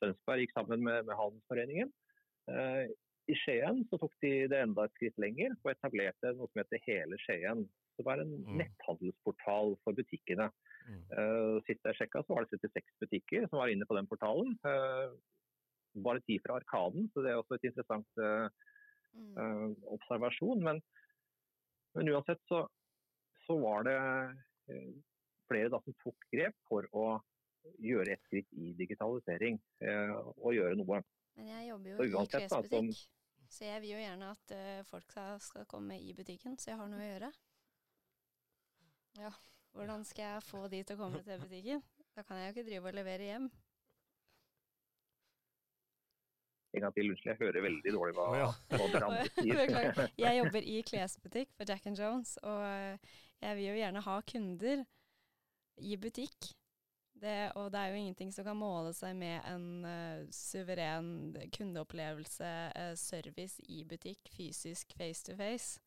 Sønsberg 0.02 0.42
gikk 0.42 0.56
sammen 0.56 0.82
med, 0.84 1.06
med 1.06 1.16
Handelsforeningen. 1.16 1.92
Eh, 2.50 2.90
I 3.26 3.34
Skien 3.40 3.82
så 3.90 3.98
tok 3.98 4.14
de 4.22 4.30
det 4.50 4.58
enda 4.62 4.84
et 4.86 4.94
skritt 4.94 5.16
lenger 5.18 5.54
og 5.64 5.72
etablerte 5.72 6.30
noe 6.36 6.46
som 6.50 6.60
heter 6.62 6.82
Hele 6.86 7.18
Skien. 7.24 7.64
Det 7.98 8.04
var 8.06 8.20
en 8.22 8.34
mm. 8.38 8.52
netthandelsportal 8.60 9.74
for 9.82 9.96
butikkene. 9.98 10.46
Mm. 10.86 11.00
Uh, 11.10 11.56
sist 11.66 11.82
jeg 11.88 11.98
sjekka, 11.98 12.22
så 12.22 12.36
var 12.36 12.46
det 12.46 12.60
76 12.62 13.00
butikker 13.02 13.48
som 13.48 13.58
var 13.62 13.72
inne 13.72 13.88
på 13.88 13.96
den 13.98 14.06
portalen. 14.10 14.54
Uh, 14.62 15.16
bare 16.06 16.22
ti 16.28 16.36
fra 16.44 16.60
Arkaden, 16.60 17.08
så 17.12 17.24
det 17.24 17.32
er 17.32 17.40
også 17.40 17.56
et 17.56 17.66
interessant 17.70 18.22
uh, 18.22 18.46
uh, 19.40 19.70
observasjon. 19.96 20.62
Men, 20.68 20.82
men 21.98 22.12
uansett 22.14 22.42
så, 22.50 22.66
så, 23.46 23.58
var 23.62 23.88
det 23.88 23.96
flere 25.50 25.70
da, 25.72 25.80
som 25.82 25.98
tok 26.02 26.30
grep 26.34 26.54
for 26.68 26.86
å 26.94 27.08
gjøre 27.82 28.14
et 28.14 28.22
skritt 28.26 28.48
i 28.58 28.72
digitalisering 28.78 29.58
og 30.42 30.54
gjøre 30.54 30.78
noe. 30.78 30.98
Men 31.38 31.50
jeg 31.52 31.68
jobber 31.68 31.90
jo 31.90 32.04
i 32.06 32.26
klesbutikk, 32.32 33.06
så 33.52 33.66
jeg 33.68 33.82
vil 33.82 33.94
jo 33.94 34.00
gjerne 34.00 34.30
at 34.34 34.54
folk 34.88 35.10
skal, 35.10 35.40
skal 35.40 35.68
komme 35.70 35.98
i 36.00 36.14
butikken, 36.16 36.56
så 36.58 36.72
jeg 36.72 36.80
har 36.80 36.90
noe 36.90 37.02
å 37.02 37.10
gjøre. 37.10 37.30
Ja. 39.20 39.30
Hvordan 39.76 40.04
skal 40.08 40.24
jeg 40.24 40.42
få 40.48 40.66
de 40.72 40.82
til 40.82 40.96
å 40.96 41.00
komme 41.02 41.20
til 41.24 41.40
butikken? 41.42 41.82
Da 42.16 42.24
kan 42.24 42.38
jeg 42.40 42.48
jo 42.48 42.54
ikke 42.54 42.68
drive 42.70 42.88
og 42.88 42.96
levere 42.96 43.28
hjem. 43.28 43.48
En 46.76 46.84
gang 46.84 46.94
til, 46.96 47.10
unnskyld. 47.12 47.30
Jeg 47.32 47.40
hører 47.40 47.64
veldig 47.64 47.92
dårlig 47.92 48.14
hva, 48.16 48.26
oh, 48.28 48.36
ja. 48.36 48.48
hva 48.72 48.88
dere 48.92 49.08
andre 49.08 49.28
sier. 49.36 50.00
jeg 50.24 50.38
jobber 50.38 50.68
i 50.72 50.76
klesbutikk 50.84 51.52
for 51.56 51.68
Jack 51.68 51.88
and 51.88 52.00
Jones, 52.00 52.36
og 52.44 52.64
jeg 53.44 53.58
vil 53.58 53.68
jo 53.68 53.76
gjerne 53.78 54.04
ha 54.08 54.16
kunder 54.32 54.82
i 55.76 55.96
butikk. 56.00 56.50
Det, 57.16 57.52
og 57.56 57.70
det 57.72 57.80
er 57.80 57.92
jo 57.92 58.00
ingenting 58.02 58.32
som 58.32 58.44
kan 58.44 58.58
måle 58.60 58.90
seg 58.92 59.16
med 59.16 59.40
en 59.48 59.86
uh, 59.88 60.26
suveren 60.34 61.32
kundeopplevelse, 61.56 62.50
uh, 62.76 62.92
service 63.00 63.62
i 63.72 63.84
butikk, 63.88 64.28
fysisk 64.36 64.92
face 64.98 65.24
to 65.24 65.36
face. 65.38 65.80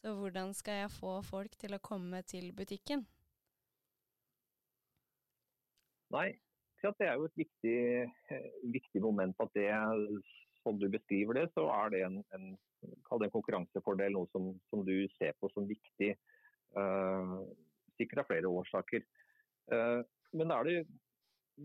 Så 0.00 0.14
hvordan 0.16 0.54
skal 0.56 0.80
jeg 0.84 0.94
få 0.96 1.18
folk 1.26 1.58
til 1.60 1.76
å 1.76 1.82
komme 1.82 2.22
til 2.24 2.52
butikken? 2.56 3.04
Nei, 6.14 6.30
det 6.82 7.08
er 7.08 7.16
jo 7.18 7.26
et 7.26 7.40
viktig, 7.40 7.78
eh, 8.30 8.50
viktig 8.70 9.02
moment 9.02 9.40
at 9.42 9.50
det, 9.58 9.70
som 10.62 10.78
du 10.78 10.86
beskriver 10.92 11.40
det, 11.40 11.46
så 11.54 11.66
er 11.74 11.90
det 11.90 12.02
en, 12.06 12.20
en, 12.36 12.52
en 12.86 13.32
konkurransefordel, 13.34 14.14
noe 14.14 14.30
som, 14.32 14.52
som, 14.70 14.84
du 14.86 15.08
ser 15.18 15.34
på 15.40 15.50
som 15.52 15.66
viktig. 15.68 16.14
Uh, 16.76 17.42
sikkert 17.98 18.22
av 18.22 18.30
flere 18.30 18.50
årsaker. 18.60 19.02
Uh, 19.72 20.04
men 20.32 20.50
da 20.50 20.60
er 20.60 20.70
det 20.70 20.78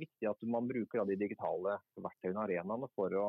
viktig 0.01 0.27
at 0.29 0.43
man 0.47 0.67
bruker 0.69 1.03
de 1.07 1.17
digitale 1.19 1.77
verktøyene 1.97 2.37
og 2.37 2.43
arenaene 2.45 2.89
for 2.95 3.15
å 3.17 3.25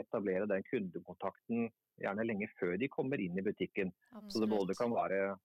etablere 0.00 0.48
den 0.48 0.64
kundekontakten 0.70 1.68
gjerne 2.00 2.24
lenge 2.26 2.48
før 2.58 2.76
de 2.80 2.88
kommer 2.92 3.20
inn 3.20 3.38
i 3.38 3.44
butikken. 3.44 3.92
Absolutt. 4.12 4.32
Så 4.32 4.42
det 4.42 4.50
både 4.52 4.78
kan 4.78 4.94
være 4.94 5.36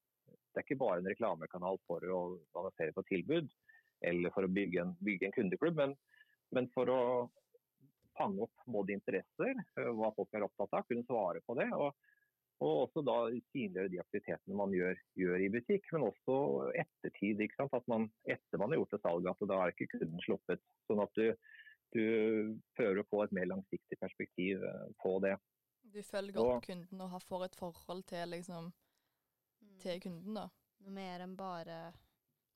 Det 0.51 0.59
er 0.59 0.65
ikke 0.65 0.81
bare 0.81 0.99
en 0.99 1.07
reklamekanal 1.07 1.77
for 1.87 2.03
å 2.11 2.17
annonsere 2.59 2.91
på 2.91 3.05
tilbud, 3.07 3.45
eller 4.03 4.33
for 4.35 4.43
å 4.43 4.51
bygge 4.51 4.81
en, 4.83 4.89
bygge 4.99 5.29
en 5.29 5.35
kundeklubb, 5.37 5.77
men, 5.79 5.93
men, 6.51 6.67
for 6.73 6.91
å 6.91 6.97
fange 8.17 8.43
opp 8.43 8.65
både 8.67 8.91
interesser, 8.97 9.53
eh, 9.79 9.91
hva 9.95 10.09
folk 10.17 10.35
er 10.35 10.43
opptatt 10.43 10.75
av, 10.75 10.83
kunne 10.89 11.07
svare 11.07 11.39
på 11.47 11.55
det. 11.55 11.69
og 11.71 11.95
og 12.62 12.84
også 12.84 13.01
da 13.06 13.15
synliggjøre 13.51 13.89
de 13.89 14.00
aktivitetene 14.03 14.58
man 14.58 14.74
gjør, 14.75 15.00
gjør, 15.18 15.38
i 15.41 15.50
butikk, 15.53 15.88
men 15.96 16.06
også 16.12 16.36
ettertid. 16.84 17.41
ikke 17.41 17.58
sant? 17.58 17.74
At 17.74 17.88
man 17.89 18.06
etter 18.30 18.62
man 18.62 18.70
har 18.70 18.82
gjort 18.82 18.98
et 18.98 19.06
salg, 19.08 19.30
at 19.32 19.41
da 19.50 19.58
er 19.58 19.74
ikke 19.74 19.89
kunden 19.96 20.22
sluppet. 20.25 20.62
Sånn 20.89 21.01
at 21.01 21.18
du, 21.18 21.25
du 21.96 22.03
prøver 22.77 23.01
å 23.01 23.08
få 23.10 23.24
et 23.25 23.34
mer 23.38 23.50
langsiktig 23.50 23.98
perspektiv 24.03 24.62
eh, 24.68 24.86
på 25.01 25.15
det. 25.25 25.34
Du 25.82 26.00
følger 26.06 26.38
og, 26.38 26.53
opp 26.60 26.68
kunden 26.70 27.01
og 27.03 27.18
får 27.25 27.48
et 27.48 27.58
forhold 27.58 28.06
til, 28.13 28.36
liksom, 28.36 28.70
mm. 28.70 29.77
til 29.82 30.03
kunden, 30.06 30.38
da? 30.38 30.46
Noe 30.86 30.94
mer 30.96 31.25
enn 31.25 31.34
bare 31.38 31.80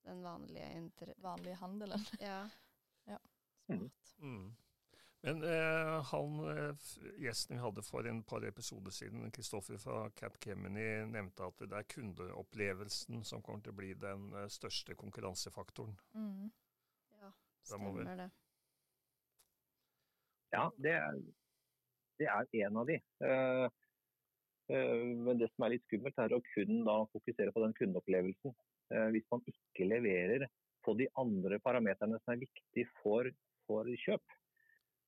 den 0.06 0.22
vanlige, 0.22 1.16
vanlige 1.18 1.58
handelen. 1.58 2.06
Ja. 2.22 2.44
ja. 3.10 3.18
Smart. 3.66 4.14
Mm. 4.22 4.54
Men 5.20 5.42
eh, 5.42 6.02
han, 6.02 6.58
eh, 6.58 6.74
gjesten 7.18 7.56
vi 7.56 7.62
hadde 7.62 7.82
for 7.82 8.06
en 8.06 8.22
par 8.22 8.44
episoder 8.46 8.90
siden, 8.94 9.30
Kristoffer 9.34 9.78
fra 9.82 10.10
Cap 10.10 10.36
Kemeny, 10.44 11.06
nevnte 11.10 11.48
at 11.48 11.64
det 11.64 11.78
er 11.78 11.88
kundeopplevelsen 11.94 13.24
som 13.24 13.42
kommer 13.42 13.64
til 13.64 13.74
å 13.74 13.78
bli 13.80 13.94
den 13.98 14.28
eh, 14.36 14.48
største 14.52 14.94
konkurransefaktoren. 14.98 15.96
Mm. 16.14 16.52
Ja, 17.22 17.32
stemmer 17.64 18.12
det. 18.12 18.28
Ja, 20.54 20.68
det 20.78 20.94
er, 20.94 21.18
det 22.20 22.30
er 22.30 22.54
en 22.68 22.78
av 22.80 22.86
de. 22.88 23.00
Uh, 23.20 23.66
uh, 24.70 25.02
men 25.26 25.40
det 25.40 25.50
som 25.52 25.66
er 25.66 25.74
litt 25.74 25.84
skummelt, 25.88 26.22
er 26.22 26.36
å 26.36 26.44
kun 26.52 26.84
da 26.86 27.00
fokusere 27.12 27.52
på 27.52 27.64
den 27.64 27.74
kundeopplevelsen. 27.80 28.54
Uh, 28.94 29.08
hvis 29.12 29.26
man 29.34 29.42
ikke 29.50 29.90
leverer 29.90 30.46
på 30.86 30.94
de 30.96 31.10
andre 31.18 31.58
parameterne 31.64 32.22
som 32.22 32.36
er 32.36 32.44
viktige 32.46 32.88
for, 33.02 33.28
for 33.66 33.90
kjøp. 34.06 34.36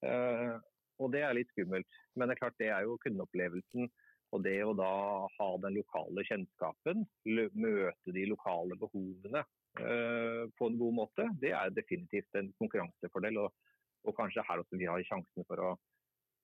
Og 0.02 1.10
det 1.14 1.22
er 1.24 1.34
litt 1.36 1.50
skummelt. 1.54 1.98
Men 2.14 2.28
det 2.28 2.36
er 2.36 2.42
klart 2.42 2.60
det 2.60 2.70
er 2.74 2.86
jo 2.86 2.98
kundeopplevelsen. 3.02 3.90
Og 4.36 4.42
det 4.44 4.58
å 4.60 4.74
da 4.76 4.92
ha 5.32 5.48
den 5.64 5.78
lokale 5.78 6.24
kjennskapen, 6.28 7.06
møte 7.24 8.12
de 8.12 8.26
lokale 8.28 8.76
behovene 8.76 9.44
på 9.78 10.68
en 10.68 10.76
god 10.80 10.96
måte, 10.96 11.28
det 11.40 11.54
er 11.56 11.72
definitivt 11.72 12.36
en 12.36 12.50
konkurransefordel. 12.60 13.40
Og, 13.44 13.70
og 14.04 14.16
kanskje 14.18 14.44
her 14.44 14.60
også 14.60 14.80
vi 14.80 14.90
har 14.90 15.06
sjansen 15.08 15.46
for 15.48 15.64
å 15.64 15.70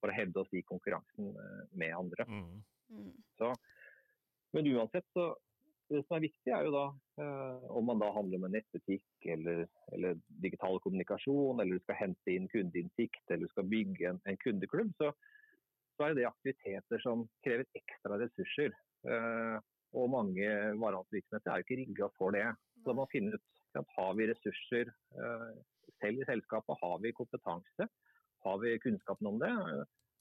for 0.05 0.13
å 0.13 0.19
hevde 0.19 0.43
oss 0.43 0.53
i 0.53 0.61
konkurransen 0.69 1.33
eh, 1.33 1.63
med 1.81 1.97
andre. 1.97 2.29
Mm. 2.29 2.61
mm. 2.93 3.13
Så, 3.41 3.55
men 4.55 4.69
uansett, 4.75 5.07
så 5.17 5.31
det 5.91 6.00
som 6.07 6.17
er 6.17 6.25
viktig, 6.25 6.50
er 6.50 6.64
jo 6.67 6.73
da 6.75 6.85
eh, 7.21 7.64
om 7.76 7.87
man 7.91 8.00
da 8.00 8.09
handler 8.14 8.41
med 8.43 8.55
nettbutikk 8.55 9.29
eller, 9.35 9.64
eller, 9.93 10.19
digital 10.45 10.81
kommunikasjon, 10.85 11.61
eller 11.61 11.76
du 11.76 11.85
skal 11.85 11.99
hente 12.00 12.33
inn 12.33 12.49
kundeinnsikt, 12.53 13.23
eller 13.29 13.45
du 13.45 13.53
skal 13.53 13.69
bygge 13.69 14.09
en, 14.11 14.21
en 14.31 14.41
kundeklubb, 14.41 14.95
så, 15.00 15.12
så, 15.97 16.09
er 16.09 16.17
det 16.17 16.26
aktiviteter 16.31 17.05
som 17.05 17.26
krever 17.47 17.69
ekstra 17.76 18.19
ressurser. 18.23 18.76
Eh, 19.05 19.59
og 19.95 20.11
mange 20.11 20.49
varehandelsvirksomheter 20.81 21.53
er 21.53 21.61
jo 21.61 21.67
ikke 21.69 21.81
rigga 21.83 22.09
for 22.19 22.35
det. 22.35 22.49
Så 22.81 22.88
da 22.88 22.97
må 22.97 23.05
man 23.05 23.12
finne 23.12 23.37
ut 23.37 23.79
at 23.79 23.95
har 23.99 24.17
vi 24.19 24.29
ressurser 24.31 24.91
eh, 24.91 25.50
selv 26.00 26.23
i 26.23 26.29
selskapet, 26.29 26.81
har 26.81 26.97
vi 27.03 27.14
kompetanse, 27.14 27.88
har 28.45 28.59
vi 28.62 28.79
kunnskapen 28.83 29.31
om 29.31 29.38
det? 29.43 29.53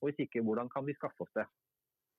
Og 0.01 0.09
hvis 0.09 0.25
ikke, 0.25 0.43
hvordan 0.43 0.69
kan 0.73 0.85
vi 0.85 0.95
skaffe 0.97 1.25
oss 1.25 1.33
det? 1.37 1.47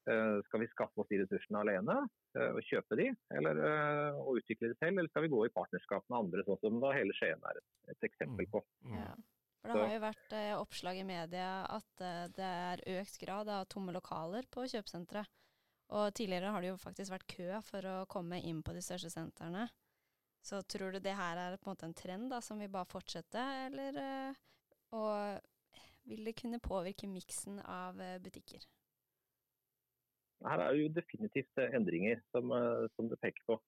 Eh, 0.06 0.38
skal 0.44 0.61
vi 0.61 0.66
skaffe 0.68 1.00
oss 1.00 1.08
de 1.08 1.18
ressursene 1.23 1.61
alene 1.62 1.94
eh, 2.37 2.50
og 2.52 2.66
kjøpe 2.68 2.96
de, 3.00 3.06
eller 3.32 3.61
eh, 3.64 4.18
og 4.20 4.40
utvikle 4.42 4.68
de 4.68 4.76
selv, 4.76 4.99
eller 4.99 5.08
skal 5.08 5.25
vi 5.25 5.30
gå 5.32 5.38
i 5.46 5.52
partnerskap 5.54 6.04
med 6.12 6.18
andre, 6.18 6.42
sånn 6.44 6.58
som 6.61 6.82
da 6.82 6.90
hele 6.92 7.14
Skien 7.16 7.46
er 7.49 7.61
et, 7.61 7.70
et, 7.94 8.04
eksempel 8.11 8.50
på. 8.52 8.61
Mm. 8.84 8.90
mm. 8.90 8.99
Ja. 9.00 9.14
For 9.64 9.73
Det 9.73 9.80
har 9.87 9.94
jo 9.94 10.02
vært 10.02 10.34
oppslag 10.58 10.99
i 11.00 11.06
media 11.08 11.46
at 11.73 12.02
det 12.37 12.49
er 12.68 12.82
økt 12.99 13.14
grad 13.23 13.49
av 13.49 13.62
tomme 13.73 13.94
lokaler 13.96 14.44
på 14.52 14.66
kjøpesentre. 14.68 15.23
Og 15.96 16.11
tidligere 16.12 16.50
har 16.52 16.61
det 16.61 16.68
jo 16.68 16.82
faktisk 16.82 17.14
vært 17.14 17.25
kø 17.32 17.62
for 17.64 17.88
å 17.88 17.94
komme 18.12 18.42
inn 18.44 18.61
på 18.61 18.75
de 18.76 18.82
største 18.84 19.08
sentrene. 19.14 19.64
Så 20.44 20.61
tror 20.68 20.92
du 20.92 21.00
det 21.00 21.16
her 21.16 21.40
er 21.40 21.56
på 21.56 21.70
en 21.70 21.78
måte 21.78 21.88
en 21.88 21.96
trend 21.96 22.28
da, 22.34 22.42
som 22.44 22.61
vil 22.61 22.68
bare 22.76 22.90
fortsette, 22.92 23.46
eller 23.70 23.96
og 24.92 25.40
vil 26.12 26.28
det 26.28 26.37
kunne 26.44 26.61
påvirke 26.61 27.08
miksen 27.08 27.62
av 27.64 28.04
butikker? 28.20 28.68
Her 30.44 30.62
er 30.64 30.76
jo 30.78 30.92
definitivt 30.92 31.62
eh, 31.62 31.72
endringer 31.76 32.20
som, 32.34 32.52
eh, 32.52 32.84
som 32.96 33.08
det 33.10 33.20
peker 33.22 33.48
på. 33.48 33.60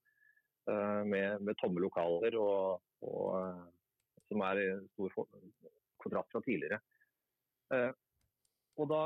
Med, 0.66 1.44
med 1.46 1.54
tomme 1.60 1.78
lokaler, 1.78 2.34
og, 2.42 2.80
og, 3.06 3.58
som 4.26 4.40
er 4.42 4.58
i 4.58 4.64
stor 4.96 5.12
kontrast 6.02 6.32
fra 6.34 6.40
tidligere. 6.42 6.80
Og 8.74 8.88
da 8.90 9.02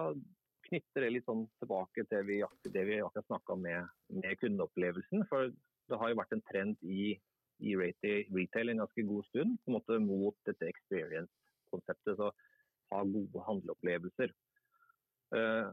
knytter 0.71 1.05
det 1.05 1.11
litt 1.13 1.27
sånn 1.29 1.43
tilbake 1.61 2.07
til 2.09 2.25
vi, 2.31 2.39
det 2.65 2.85
vi 2.89 2.97
akkurat 3.05 3.29
snakka 3.29 3.59
om 3.59 3.61
med, 3.67 3.91
med, 4.23 4.39
kundeopplevelsen. 4.41 5.27
For 5.29 5.53
det 5.53 6.01
har 6.01 6.15
jo 6.15 6.21
vært 6.23 6.33
en 6.39 6.45
trend 6.49 6.81
i, 6.81 7.13
i 7.61 7.77
retail 7.77 8.73
en 8.73 8.81
ganske 8.81 9.05
god 9.13 9.29
stund 9.29 9.61
på 9.61 9.75
en 9.75 9.77
måte 9.77 10.01
mot 10.07 10.41
dette 10.49 10.73
experience-konseptet. 10.73 12.17
Så 12.17 12.33
ha 12.91 13.05
gode 13.05 13.45
handleopplevelser. 13.47 14.33
Uh, 15.37 15.71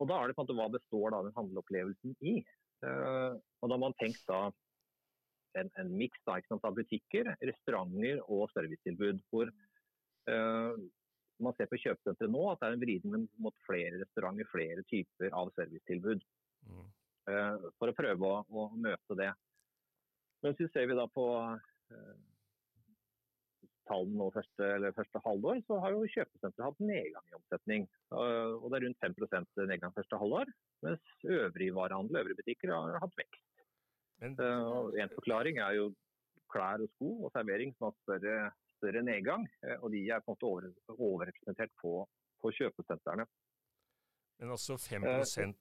og 0.00 0.08
Da 0.10 0.18
er 0.18 0.28
det 0.28 0.36
på 0.36 0.44
en 0.44 0.48
måte 0.48 0.58
hva 0.58 0.68
består 0.74 1.14
da 1.14 1.22
den 1.24 1.36
handleopplevelsen 1.36 2.16
i. 2.20 2.36
Uh, 2.84 3.38
og 3.60 3.70
Da 3.70 3.74
har 3.74 3.82
man 3.82 3.96
tenkt 4.00 4.22
da 4.28 4.42
en, 5.56 5.70
en 5.80 5.94
miks 5.96 6.20
av 6.28 6.76
butikker, 6.76 7.32
restauranter 7.40 8.20
og 8.26 8.50
servicetilbud. 8.52 9.22
Hvor 9.32 9.48
uh, 10.28 10.76
man 11.40 11.56
ser 11.56 11.70
på 11.70 11.80
kjøpesenteret 11.80 12.32
nå 12.32 12.44
at 12.50 12.60
det 12.60 12.68
er 12.68 12.76
en 12.76 12.84
vridning 12.84 13.24
mot 13.40 13.56
flere 13.64 14.02
restauranter, 14.02 14.48
flere 14.52 14.84
typer 14.92 15.32
av 15.32 15.52
servicetilbud. 15.56 16.24
Mm. 16.66 16.86
for 17.78 17.90
å 17.90 17.94
prøve 17.94 18.26
å, 18.26 18.38
å, 18.50 18.62
møte 18.74 19.14
det. 19.18 19.28
Men 20.42 20.54
så 20.58 20.66
ser 20.72 20.88
vi 20.90 20.96
da 20.98 21.04
på 21.10 21.26
tallene 23.88 24.18
nå 24.20 24.28
første, 24.34 24.68
første, 24.96 25.22
halvår, 25.24 25.60
så 25.68 25.78
har 25.82 25.94
jo 25.94 26.08
kjøpesenteret 26.14 26.66
hatt 26.66 26.82
nedgang 26.82 27.28
i 27.30 27.36
omsetning. 27.38 27.86
Og 28.12 28.66
det 28.70 28.78
er 28.78 28.86
rundt 28.86 29.04
5% 29.04 29.62
nedgang 29.70 29.94
første 29.96 30.20
halvår, 30.20 30.50
mens 30.86 31.12
øvrig 31.38 31.70
varehandel, 31.76 32.20
øvrige 32.22 32.40
butikker, 32.42 32.74
har 32.74 32.98
hatt 33.02 33.18
vekst. 33.20 33.44
Men... 34.22 34.36
Uh, 34.40 34.92
en 34.96 35.12
forklaring 35.12 35.58
er 35.60 35.76
jo 35.76 35.90
klær 36.52 36.82
og 36.84 36.90
sko 36.94 37.10
og 37.26 37.32
servering 37.34 37.74
som 37.76 37.88
har 37.88 37.96
større, 38.04 38.36
større 38.78 39.02
nedgang. 39.04 39.46
Eh, 39.66 39.76
og 39.82 39.92
de 39.92 40.04
er 40.06 40.22
på 40.22 40.32
en 40.32 40.36
måte 40.36 40.50
over, 40.50 40.68
overrepresentert 40.96 41.72
på, 41.82 41.92
på 42.42 42.52
kjøpesentrene. 42.58 43.26
Men 44.40 44.52
altså 44.54 44.76
5% 44.80 45.56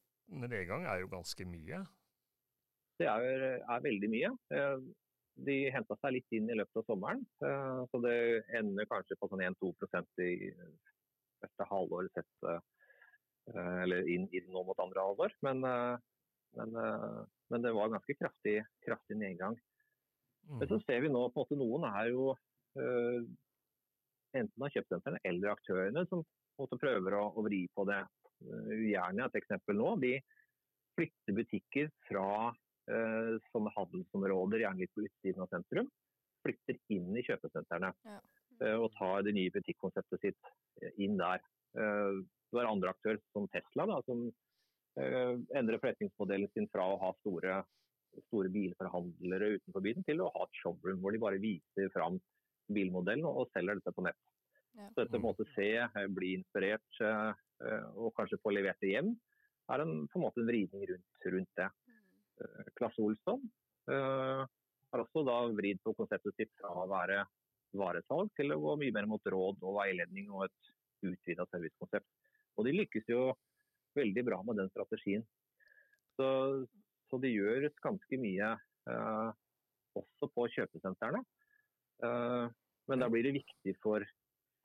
nedgang 0.45 0.85
er 0.85 1.01
jo 1.03 1.11
ganske 1.11 1.47
mye? 1.47 1.81
Det 2.99 3.07
er, 3.11 3.59
er 3.59 3.83
veldig 3.83 4.09
mye. 4.11 4.29
De 5.43 5.55
henta 5.73 5.97
seg 5.99 6.15
litt 6.15 6.35
inn 6.35 6.49
i 6.49 6.57
løpet 6.57 6.81
av 6.81 6.87
sommeren. 6.87 7.23
Eh, 7.43 7.81
så 7.91 8.01
det 8.03 8.15
ender 8.57 8.87
kanskje 8.89 9.17
på 9.19 9.29
sånn 9.31 9.43
1-2% 9.49 10.23
i 10.23 10.51
første 11.41 11.67
halvår 11.69 12.09
sett 12.15 12.49
eh, 12.51 12.61
eller 13.83 14.07
inn, 14.09 14.27
inn 14.33 14.51
nå 14.53 14.63
mot 14.65 14.79
andre 14.81 15.03
halvår. 15.05 15.35
Men, 15.45 15.61
men, 16.57 16.71
men, 16.73 17.61
det 17.61 17.73
var 17.75 17.91
ganske 17.93 18.15
kraftig, 18.17 18.55
kraftig 18.87 19.19
nedgang. 19.19 19.57
Mm. 20.49 20.61
Men 20.61 20.69
så 20.71 20.79
ser 20.85 21.03
vi 21.03 21.11
nå 21.13 21.27
på 21.29 21.43
en 21.43 21.43
måte 21.43 21.59
noen 21.59 21.85
er 21.91 22.09
jo 22.09 22.31
enten 24.35 24.65
av 24.65 24.73
kjøpesentrene 24.73 25.21
eller 25.29 25.53
aktørene 25.53 26.03
som 26.09 26.25
måte 26.57 26.79
prøver 26.81 27.15
å, 27.19 27.27
å 27.37 27.45
vri 27.45 27.65
på 27.75 27.85
det. 27.87 28.01
ugjerne. 28.45 29.27
et 29.27 29.37
eksempel 29.39 29.77
nå. 29.77 29.93
De 30.01 30.15
flytter 30.97 31.37
butikker 31.37 31.91
fra 32.09 32.27
eh, 32.91 33.35
sånne 33.51 33.73
handelsområder, 33.75 34.63
gjerne 34.63 34.83
litt 34.83 34.93
på 34.95 35.05
utsiden 35.05 35.45
av 35.45 35.51
sentrum, 35.53 35.89
flytter 36.45 36.79
inn 36.93 37.13
i 37.17 37.23
kjøpesentrene. 37.25 37.91
Ja. 38.05 38.19
Eh, 38.61 38.77
og 38.79 38.91
tar 38.95 39.25
det 39.25 39.35
nye 39.35 39.53
butikkonseptet 39.53 40.21
sitt 40.21 40.51
eh, 40.81 40.93
inn 41.03 41.17
der. 41.19 41.43
Eh, 41.77 42.21
det 42.21 42.59
var 42.59 42.69
andre 42.69 42.93
aktører 42.93 43.21
som 43.33 43.49
Tesla, 43.53 43.87
da, 43.89 43.99
som 44.07 44.27
eh, 45.01 45.33
endrer 45.57 45.81
forretningsmodellen 45.81 46.51
sin 46.53 46.69
fra 46.71 46.85
å 46.93 46.99
ha 47.01 47.11
store, 47.21 47.59
store 48.29 48.53
bilforhandlere 48.53 49.55
utenfor 49.57 49.83
byen, 49.83 50.05
til 50.07 50.23
å 50.23 50.31
ha 50.35 50.45
et 50.47 50.61
showroom 50.61 51.01
hvor 51.03 51.15
de 51.15 51.23
bare 51.23 51.41
viser 51.41 51.91
fram 51.95 52.21
bilmodellen 52.71 53.27
og, 53.27 53.49
selger 53.53 53.81
dette 53.81 53.93
på 53.93 54.05
nett. 54.05 54.21
Ja. 54.75 54.89
Så 54.91 55.05
dette 55.05 55.21
måte 55.23 55.45
se, 55.53 55.69
bli 56.11 56.33
inspirert 56.35 56.97
og 57.95 58.09
kanskje 58.17 58.39
få 58.43 58.51
levert 58.51 58.81
det 58.83 58.89
hjem, 58.91 59.13
er 59.71 59.83
en, 59.83 59.93
på 60.11 60.19
en 60.19 60.23
måte 60.25 60.41
en 60.41 60.49
vridning 60.49 60.83
rundt, 60.89 61.27
rundt 61.31 61.59
det. 61.59 61.67
Eh, 62.41 62.67
Klasse 62.79 63.01
Olsson 63.01 63.41
eh, 63.91 64.43
har 64.91 65.03
også 65.03 65.23
da 65.27 65.37
vridd 65.55 65.81
på 65.83 65.95
konseptet 65.97 66.35
sitt 66.39 66.51
fra 66.59 66.73
å 66.83 66.87
være 66.91 67.23
varesalg 67.75 68.31
til 68.39 68.53
å 68.55 68.61
gå 68.61 68.75
mye 68.81 68.95
mer 68.95 69.07
mot 69.09 69.31
råd 69.31 69.63
og 69.63 69.77
veiledning 69.79 70.31
og 70.31 70.47
et 70.47 70.73
utvida 71.11 71.45
servicekonsept. 71.51 72.07
Og 72.55 72.67
de 72.67 72.75
lykkes 72.75 73.09
jo 73.11 73.29
veldig 73.95 74.25
bra 74.27 74.41
med 74.47 74.59
den 74.61 74.71
strategien. 74.71 75.23
Så, 76.15 76.27
så 77.09 77.19
det 77.19 77.33
gjøres 77.33 77.75
ganske 77.83 78.19
mye 78.19 78.53
eh, 78.91 79.31
også 79.99 80.29
på 80.35 80.47
kjøpesentrene. 80.55 81.23
Eh, 82.03 82.45
men 82.91 83.01
da 83.01 83.09
blir 83.11 83.25
det 83.27 83.37
viktig 83.39 83.75
for, 83.83 84.03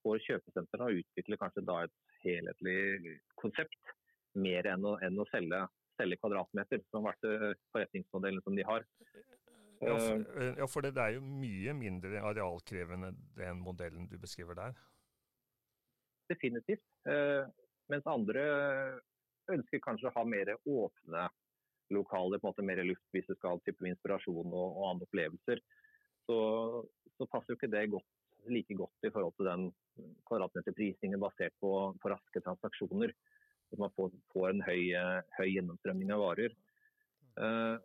for 0.05 0.23
kjøpesentrene 0.27 0.87
å 0.87 1.03
utvikle 1.03 1.39
kanskje 1.41 1.67
da 1.67 1.83
et 1.87 1.97
helhetlig 2.25 3.19
konsept, 3.41 3.95
mer 4.39 4.69
enn 4.71 4.85
å, 4.87 4.97
enn 5.03 5.19
å 5.19 5.27
selge 5.33 5.65
selge 6.01 6.19
kvadratmeter, 6.21 6.83
som 6.91 7.05
har 7.05 7.15
vært 7.15 7.29
eh, 7.29 7.59
forretningsmodellen 7.75 8.45
som 8.45 8.57
de 8.57 8.67
har. 8.67 8.87
Ja, 9.81 9.97
for, 9.97 10.15
eh, 10.15 10.47
eh, 10.47 10.55
ja, 10.61 10.69
for 10.69 10.85
det, 10.85 10.95
er 10.97 11.17
jo 11.17 11.25
mye 11.25 11.75
mindre 11.77 12.23
arealkrevende 12.31 13.13
den 13.39 13.63
modellen 13.65 14.09
du 14.11 14.17
beskriver 14.21 14.59
der? 14.59 14.79
Definitivt. 16.31 16.85
Mens 17.91 18.07
andre 18.07 18.43
ønsker 19.51 19.83
kanskje 19.83 20.11
å 20.11 20.15
ha 20.15 20.23
mer 20.29 20.53
åpne 20.63 21.25
lokaler, 21.91 22.39
på 22.39 22.47
en 22.47 22.53
måte 22.53 22.63
mer 22.63 22.85
luft 22.87 23.03
hvis 23.11 23.27
du 23.27 23.35
skal 23.35 23.57
ha 23.57 23.63
type 23.67 23.89
inspirasjon 23.89 24.47
og, 24.47 24.67
og, 24.69 24.85
andre 24.93 25.09
opplevelser. 25.09 25.63
Så, 26.29 26.37
så, 27.17 27.27
passer 27.27 27.51
jo 27.51 27.59
ikke 27.59 27.73
det 27.73 27.89
godt, 27.91 28.07
like 28.47 28.77
godt 28.79 29.09
i 29.09 29.11
forhold 29.11 29.35
til 29.41 29.49
den 29.51 29.65
kvadratmeterprisingen 30.29 31.19
basert 31.19 31.57
på, 31.59 31.73
på 31.99 32.13
raske 32.13 32.45
transaksjoner 32.47 33.11
at 33.73 33.83
man 33.83 33.93
får, 33.97 34.13
får 34.35 34.51
en 34.51 34.63
høy, 34.67 34.83
eh, 34.99 35.19
høy, 35.39 35.49
gjennomstrømning 35.55 36.13
av 36.15 36.25
varer. 36.25 36.55
Uh, 37.41 37.77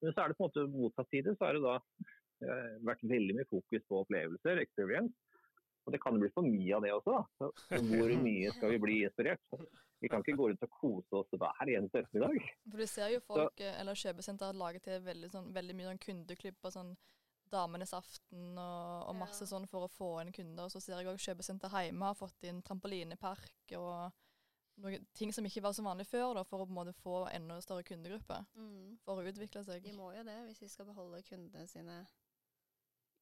men 0.00 0.14
så 0.14 0.22
er 0.22 0.32
det 0.32 0.36
på 0.38 0.46
en 0.46 0.48
måte 0.48 0.64
motsatt 0.72 1.10
side. 1.12 1.34
Så 1.36 1.46
har 1.46 1.56
det 1.56 1.64
da 1.64 1.76
uh, 1.78 2.72
vært 2.88 3.04
veldig 3.10 3.36
mye 3.38 3.50
fokus 3.50 3.84
på 3.88 4.00
opplevelser, 4.02 4.62
experience. 4.64 5.14
Og 5.86 5.94
det 5.94 6.00
kan 6.02 6.18
bli 6.20 6.28
for 6.34 6.46
mye 6.46 6.74
av 6.76 6.84
det 6.84 6.92
også. 6.96 7.14
da. 7.14 7.22
Så 7.38 7.84
hvor 7.90 8.16
mye 8.26 8.50
skal 8.56 8.74
vi 8.74 8.82
bli 8.82 8.98
inspirert? 9.06 9.62
Vi 10.00 10.08
kan 10.08 10.24
ikke 10.24 10.36
gå 10.38 10.48
rundt 10.48 10.64
og 10.64 10.76
kose 10.80 11.20
oss 11.20 11.32
hver 11.36 11.72
eneste 11.76 12.02
ettermiddag. 12.02 12.50
For 12.72 12.82
du 12.82 12.88
ser 12.88 13.14
jo 13.14 13.22
folk, 13.24 13.56
så, 13.60 13.72
eller 13.82 14.02
kjøpesenter 14.02 14.56
lager 14.56 14.84
til 14.84 15.02
veldig, 15.04 15.32
sånn, 15.32 15.50
veldig 15.56 15.76
mye 15.76 15.90
sånn 15.90 16.04
kundeklipp 16.06 16.68
og 16.68 16.76
sånn 16.76 16.94
Damenes 17.50 17.90
aften 17.96 18.58
og, 18.62 19.08
og 19.10 19.16
masse 19.18 19.42
ja. 19.42 19.50
sånn 19.50 19.66
for 19.66 19.86
å 19.86 19.90
få 19.90 20.10
inn 20.22 20.30
kunder. 20.34 20.68
Og 20.68 20.72
så 20.72 20.82
ser 20.82 21.00
jeg 21.00 21.10
òg 21.10 21.18
kjøpesenter 21.20 21.72
hjemme 21.74 22.12
har 22.12 22.18
fått 22.18 22.46
inn 22.46 22.60
trampolinepark 22.62 23.74
og 23.78 24.14
noe, 24.82 25.00
ting 25.16 25.32
som 25.34 25.46
ikke 25.46 25.62
var 25.64 25.74
så 25.76 25.84
vanlig 25.84 26.06
før, 26.10 26.34
da, 26.38 26.44
for 26.48 26.62
å 26.62 26.68
på 26.68 26.74
en 26.74 26.78
måte 26.80 26.96
få 27.02 27.22
enda 27.32 27.60
større 27.64 27.86
kundegruppe. 27.86 28.40
Mm. 28.58 28.98
For 29.04 29.20
å 29.20 29.26
utvikle 29.30 29.64
seg. 29.66 29.82
De 29.84 29.94
må 29.96 30.12
jo 30.16 30.24
det, 30.26 30.36
hvis 30.48 30.62
vi 30.64 30.70
skal 30.72 30.88
beholde 30.90 31.22
kundene 31.26 31.66
sine 31.70 32.02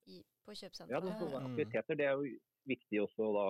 i, 0.09 0.21
på 0.44 0.57
kjøpesenteret. 0.57 0.94
Ja, 0.94 1.03
det 1.05 1.16
skal 1.16 1.33
være 1.33 1.49
aktiviteter. 1.51 1.99
Det 1.99 2.07
er 2.09 2.21
jo 2.21 2.37
viktig 2.68 3.03
også, 3.05 3.33
da, 3.37 3.49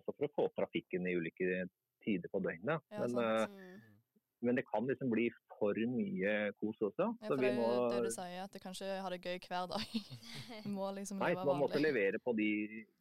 også 0.00 0.14
for 0.14 0.28
å 0.28 0.34
få 0.36 0.46
trafikken 0.58 1.08
i 1.08 1.16
ulike 1.18 1.66
tider 2.04 2.32
på 2.32 2.40
døgnet. 2.44 2.84
Ja, 2.92 3.04
men, 3.04 3.50
mm. 3.50 4.00
men, 4.44 4.58
det 4.58 4.66
kan 4.68 4.88
liksom 4.88 5.12
bli 5.12 5.28
for 5.54 5.78
mye 5.90 6.34
kos 6.60 6.80
også. 6.90 7.10
Ja, 7.22 7.30
for 7.30 7.40
det 7.40 7.52
er 7.52 7.60
jo 7.60 7.70
det 7.94 8.02
du 8.08 8.10
sier, 8.12 8.42
at 8.44 8.52
du 8.52 8.60
kanskje 8.62 8.90
har 9.04 9.14
det 9.14 9.22
gøy 9.24 9.40
hver 9.46 9.70
dag. 9.72 9.96
må 10.76 10.90
liksom 10.98 11.22
Nei, 11.22 11.32
man 11.40 11.62
måtte 11.62 11.82
levere 11.82 12.20
på 12.22 12.36
de, 12.36 12.50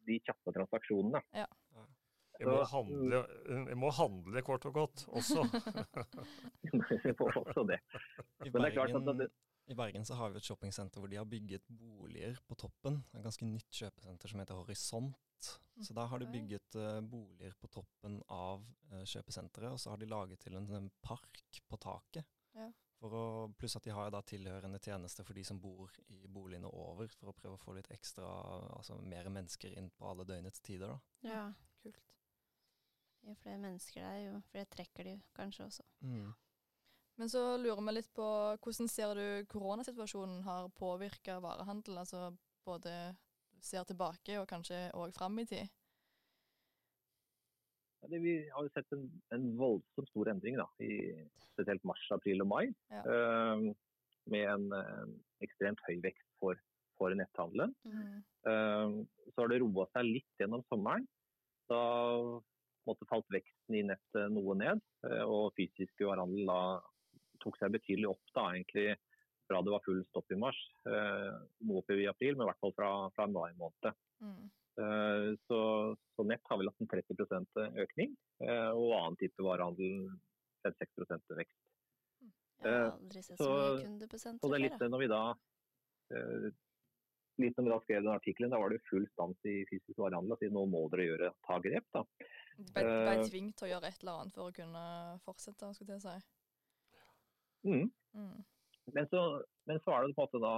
de 0.08 0.20
kjappe 0.24 0.56
transaksjonene. 0.56 1.24
Ja. 1.36 1.50
Jeg 2.44 2.52
må, 2.52 2.68
handle, 2.72 3.22
jeg 3.72 3.80
må 3.80 3.90
handle 3.96 4.44
kort 4.46 4.68
og 4.70 4.76
godt 4.78 5.06
også. 5.08 5.46
også 7.40 7.66
det. 7.70 7.80
I 8.46 8.52
Bergen, 8.54 9.28
I 9.72 9.78
Bergen 9.80 10.06
så 10.06 10.18
har 10.20 10.34
vi 10.34 10.42
et 10.42 10.48
shoppingsenter 10.48 11.02
hvor 11.02 11.12
de 11.12 11.20
har 11.20 11.28
bygget 11.30 11.66
boliger 11.68 12.40
på 12.48 12.58
toppen. 12.60 13.02
Et 13.16 13.24
ganske 13.24 13.48
nytt 13.48 13.82
kjøpesenter 13.82 14.32
som 14.32 14.44
heter 14.44 14.60
Horisont. 14.60 15.16
Så 15.84 15.96
da 15.96 16.06
har 16.08 16.22
de 16.22 16.30
bygget 16.32 16.76
uh, 16.80 17.02
boliger 17.02 17.56
på 17.60 17.68
toppen 17.68 18.22
av 18.32 18.62
uh, 18.94 19.02
kjøpesenteret, 19.04 19.74
og 19.74 19.82
så 19.82 19.92
har 19.92 20.00
de 20.00 20.08
laget 20.08 20.40
til 20.40 20.56
en, 20.56 20.70
en 20.78 20.90
park 21.04 21.42
på 21.68 21.80
taket. 21.84 22.28
Ja. 22.56 22.70
Å, 23.04 23.52
pluss 23.60 23.76
at 23.76 23.84
de 23.84 23.92
har 23.92 24.12
da 24.14 24.22
tilhørende 24.24 24.80
tjenester 24.80 25.26
for 25.28 25.36
de 25.36 25.44
som 25.44 25.60
bor 25.60 25.92
i 26.14 26.22
boligene 26.32 26.70
over, 26.72 27.10
for 27.12 27.32
å 27.32 27.36
prøve 27.36 27.58
å 27.58 27.60
få 27.60 27.76
litt 27.76 27.90
ekstra, 27.92 28.30
altså 28.78 28.96
mer 29.02 29.28
mennesker 29.34 29.76
inn 29.76 29.90
på 29.92 30.08
alle 30.08 30.28
døgnets 30.28 30.64
tider. 30.64 30.94
da. 30.94 31.28
Ja, 31.28 31.44
kult. 31.84 32.00
Jo 33.24 33.36
flere 33.40 33.60
mennesker 33.62 34.02
det 34.02 34.08
er, 34.10 34.24
jo 34.28 34.40
flere 34.52 34.70
trekker 34.72 35.08
de 35.08 35.14
kanskje 35.38 35.68
også. 35.70 35.86
Mm. 36.04 36.32
Men 37.22 37.30
så 37.30 37.44
lurer 37.62 37.84
vi 37.86 37.94
litt 37.94 38.10
på 38.16 38.26
hvordan 38.64 38.90
ser 38.90 39.14
du 39.16 39.46
koronasituasjonen 39.52 40.42
har 40.48 40.72
påvirka 40.78 41.38
varehandel? 41.44 42.02
Altså 42.02 42.32
både 42.66 43.14
ser 43.64 43.86
tilbake 43.88 44.40
og 44.42 44.50
kanskje 44.50 44.88
òg 44.98 45.14
fram 45.16 45.40
i 45.40 45.48
tid? 45.48 45.72
Ja, 48.02 48.10
det, 48.12 48.20
vi 48.26 48.36
har 48.52 48.66
jo 48.66 48.72
sett 48.76 48.92
en, 48.96 49.06
en 49.36 49.46
voldsomt 49.60 50.10
stor 50.12 50.34
endring 50.34 50.58
da, 50.60 50.68
i 50.84 51.14
spesielt 51.54 51.86
mars, 51.88 52.04
april 52.12 52.44
og 52.44 52.50
mai. 52.52 52.66
Ja. 52.92 53.04
Uh, 53.08 53.70
med 54.32 54.48
en, 54.48 54.66
en, 54.76 55.14
ekstremt 55.44 55.80
høy 55.88 56.02
vekst 56.04 56.28
for, 56.40 56.60
for 57.00 57.16
netthandelen. 57.16 57.72
Mm. 57.88 58.20
Uh, 58.48 59.04
så 59.32 59.44
har 59.44 59.54
det 59.54 59.62
roa 59.64 59.88
seg 59.94 60.10
litt 60.10 60.42
gjennom 60.42 60.66
sommeren. 60.68 61.08
Da 61.72 61.80
måte 62.90 63.08
falt 63.10 63.30
veksten 63.34 63.78
i 63.78 63.84
nettet 63.88 64.32
noe 64.34 64.56
ned. 64.60 64.82
Eh, 65.08 65.24
og 65.24 65.54
fysisk 65.58 66.04
varehandel 66.04 66.50
da 66.50 66.60
tok 67.44 67.58
seg 67.60 67.74
betydelig 67.76 68.12
opp 68.14 68.36
da, 68.36 68.50
egentlig 68.54 68.96
fra 69.50 69.60
det 69.60 69.74
var 69.74 69.84
full 69.84 70.04
stopp 70.08 70.32
i 70.32 70.40
mars. 70.40 70.60
Eh, 70.88 71.32
noe 71.68 71.82
opp 71.82 71.94
i 71.96 72.08
april, 72.10 72.38
men 72.38 72.46
i 72.46 72.52
hvert 72.52 72.62
fall 72.64 72.76
fra, 72.78 72.92
fra 73.16 73.28
mai 73.32 73.52
måned. 73.60 74.00
Mm. 74.24 74.46
Eh, 74.84 75.28
så, 75.48 75.60
så, 76.16 76.28
nett 76.28 76.48
har 76.50 76.62
vel 76.62 76.72
hatt 76.72 76.86
en 76.86 76.92
30 76.94 77.84
økning, 77.84 78.16
og 78.44 78.96
annen 78.98 79.20
type 79.20 79.44
varehandel 79.46 80.08
5-6 80.66 81.38
vekst. 81.40 81.60
Jeg 82.64 82.72
har 82.72 82.94
aldri 82.94 83.22
sett 83.26 83.42
så, 83.42 83.50
mye 83.52 83.84
kundeprosenter. 83.84 84.40
Så 84.40 84.52
det 84.54 84.60
er 84.60 84.64
litt 84.64 84.86
når 84.88 85.02
vi 85.02 85.10
da 85.12 85.24
litt 87.42 87.58
som 87.58 87.66
vi 87.66 87.74
da 87.74 87.80
skrev 87.82 88.04
den 88.04 88.14
artikkelen, 88.14 88.54
da 88.54 88.62
var 88.62 88.74
det 88.74 88.84
full 88.90 89.06
stans 89.14 89.50
i 89.50 89.64
fysisk 89.70 89.98
varehandel. 89.98 90.38
Så 90.40 90.52
nå 90.54 90.66
må 90.70 90.86
dere 90.94 91.10
gjøre, 91.10 91.34
ta 91.48 91.60
grep. 91.64 91.90
da. 91.96 92.06
Ble, 92.54 92.84
ble 92.84 93.18
eh, 93.18 93.26
tvunget 93.28 93.58
til 93.58 93.68
å 93.68 93.72
gjøre 93.74 93.90
et 93.90 94.02
eller 94.04 94.22
annet 94.22 94.38
for 94.38 94.50
å 94.50 94.56
kunne 94.56 94.86
fortsette, 95.26 95.74
skulle 95.78 95.98
jeg 95.98 96.06
si. 96.06 96.18
Mm. 97.64 97.88
Mm. 98.14 98.42
Men, 98.92 99.08
så, 99.08 99.44
men, 99.66 99.80
så, 99.80 99.92
har 99.92 100.04
det 100.04 100.16
på 100.16 100.22
en 100.22 100.28
måte 100.28 100.42
da 100.44 100.56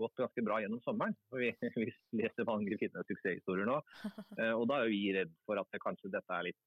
gått 0.00 0.18
ganske 0.18 0.44
bra 0.44 0.58
gjennom 0.62 0.80
sommeren. 0.82 1.14
Vi, 1.30 1.52
vi 1.78 1.90
leser 2.20 2.48
mange 2.48 2.78
fine 2.80 3.04
suksesshistorier 3.06 3.68
nå. 3.68 3.78
Eh, 4.38 4.52
og 4.54 4.66
da 4.70 4.82
er 4.82 4.92
vi 4.92 5.14
redd 5.14 5.32
for 5.46 5.60
at 5.60 5.70
det, 5.72 5.82
kanskje 5.82 6.12
dette 6.12 6.34
er 6.34 6.48
litt 6.50 6.60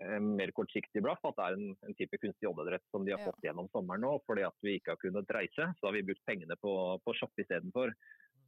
eh, 0.00 0.18
mer 0.22 0.50
kortsiktig 0.56 1.02
blaff. 1.04 1.22
At 1.26 1.36
det 1.38 1.48
er 1.48 1.58
en, 1.58 1.74
en 1.86 1.98
type 1.98 2.20
kunstig 2.22 2.50
oppdrett 2.50 2.86
som 2.94 3.06
de 3.06 3.14
har 3.14 3.22
ja. 3.22 3.30
fått 3.30 3.46
gjennom 3.46 3.68
sommeren 3.74 4.06
nå. 4.06 4.16
Fordi 4.28 4.46
at 4.46 4.56
vi 4.64 4.78
ikke 4.78 4.94
har 4.94 5.02
kunnet 5.02 5.34
reise, 5.36 5.70
så 5.78 5.90
har 5.90 5.96
vi 5.98 6.06
brukt 6.06 6.24
pengene 6.30 6.56
på, 6.62 6.74
på 7.04 7.16
shoppe 7.18 7.44
istedenfor. 7.44 7.94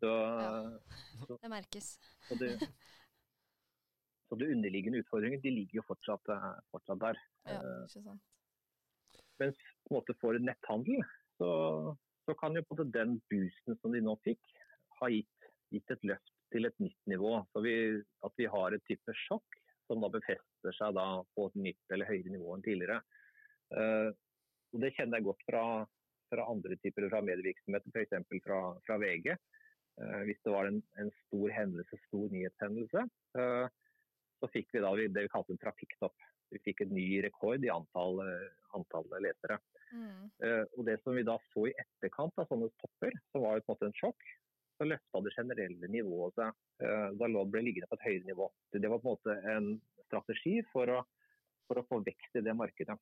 Så, 0.01 0.13
ja. 0.13 1.37
det 1.43 1.51
merkes. 1.51 1.91
Så 2.29 2.39
det, 2.41 2.51
så 4.29 4.39
de 4.41 4.49
underliggende 4.53 5.01
utfordringene 5.05 5.43
de 5.45 5.55
ligger 5.55 5.81
jo 5.81 5.87
fortsatt, 5.89 6.33
eh, 6.35 6.49
fortsatt 6.75 7.03
der. 7.05 7.21
Ja, 7.49 7.61
eh, 7.61 7.85
ikke 7.87 8.05
sant. 8.09 9.23
Mens 9.41 9.59
på 9.85 9.93
en 9.93 9.99
måte 9.99 10.17
for 10.21 10.39
netthandel 10.41 11.03
så, 11.37 11.51
så 12.25 12.37
kan 12.41 12.57
jo 12.57 12.65
på 12.69 12.79
den 12.85 13.19
boosten 13.31 13.77
som 13.81 13.93
de 13.93 14.01
nå 14.05 14.17
fikk, 14.25 14.41
ha 15.01 15.11
gitt, 15.13 15.51
gitt 15.75 15.93
et 15.93 16.07
løft 16.09 16.33
til 16.55 16.69
et 16.69 16.81
nytt 16.83 17.11
nivå. 17.11 17.39
Så 17.53 17.63
vi, 17.65 17.77
at 18.27 18.41
vi 18.41 18.49
har 18.51 18.75
et 18.75 18.85
type 18.89 19.17
sjokk 19.27 19.61
som 19.87 20.03
da 20.03 20.11
befester 20.11 20.75
seg 20.75 20.97
da 20.97 21.07
på 21.37 21.49
et 21.51 21.59
nytt 21.69 21.95
eller 21.95 22.09
høyere 22.09 22.33
nivå 22.33 22.55
enn 22.55 22.65
tidligere. 22.65 23.01
Uh, 23.75 24.11
og 24.75 24.83
det 24.83 24.93
kjenner 24.97 25.21
jeg 25.21 25.27
godt 25.29 25.45
fra, 25.47 25.65
fra 26.33 26.47
andre 26.51 26.79
typer 26.83 27.07
fra 27.11 27.23
medievirksomheter, 27.25 27.93
f.eks. 27.95 28.43
Fra, 28.45 28.61
fra 28.87 28.99
VG. 29.03 29.31
Uh, 29.97 30.23
hvis 30.29 30.41
det 30.45 30.53
var 30.53 30.69
en, 30.69 30.81
en, 31.01 31.11
stor 31.27 31.53
hendelse, 31.57 31.99
stor 32.07 32.33
nyhetshendelse, 32.33 33.05
uh, 33.39 33.67
så 34.43 34.51
fikk 34.53 34.75
vi 34.75 34.83
da 34.85 34.93
det 35.01 35.27
vi 35.27 35.33
kalte 35.33 35.55
en 35.55 35.63
trafikktopp. 35.63 36.27
Vi 36.53 36.61
fikk 36.63 36.85
en 36.85 36.93
ny 36.95 37.07
rekord 37.25 37.65
i 37.65 37.73
antall, 37.73 38.21
antall 38.77 39.09
lesere. 39.19 39.57
Mm. 39.91 40.29
og 40.77 40.83
Det 40.87 40.95
som 41.03 41.17
vi 41.17 41.25
da 41.27 41.35
så 41.51 41.65
i 41.67 41.73
etterkant 41.81 42.39
av 42.39 42.47
sånne 42.51 42.69
topper, 42.79 43.17
som 43.33 43.43
var 43.43 43.59
på 43.59 43.65
en 43.65 43.73
måte 43.73 43.89
en 43.89 43.97
sjokk, 43.99 44.29
så 44.77 44.87
løfta 44.87 45.23
det 45.25 45.35
generelle 45.37 45.91
nivået 45.91 46.37
seg. 46.39 46.57
Eh, 46.85 47.11
da 47.19 47.29
lå 47.31 47.45
ble 47.49 47.65
liggende 47.65 47.89
på 47.91 47.99
et 47.99 48.07
høyere 48.07 48.31
nivå. 48.31 48.49
Det 48.73 48.91
var 48.93 49.03
på 49.03 49.09
en 49.09 49.15
måte 49.17 49.37
en 49.53 49.69
strategi 50.07 50.59
for 50.73 50.93
å, 50.93 51.03
for 51.69 51.81
å 51.81 51.87
få 51.89 52.03
vekst 52.07 52.39
i 52.39 52.45
det 52.45 52.55
markedet. 52.57 52.97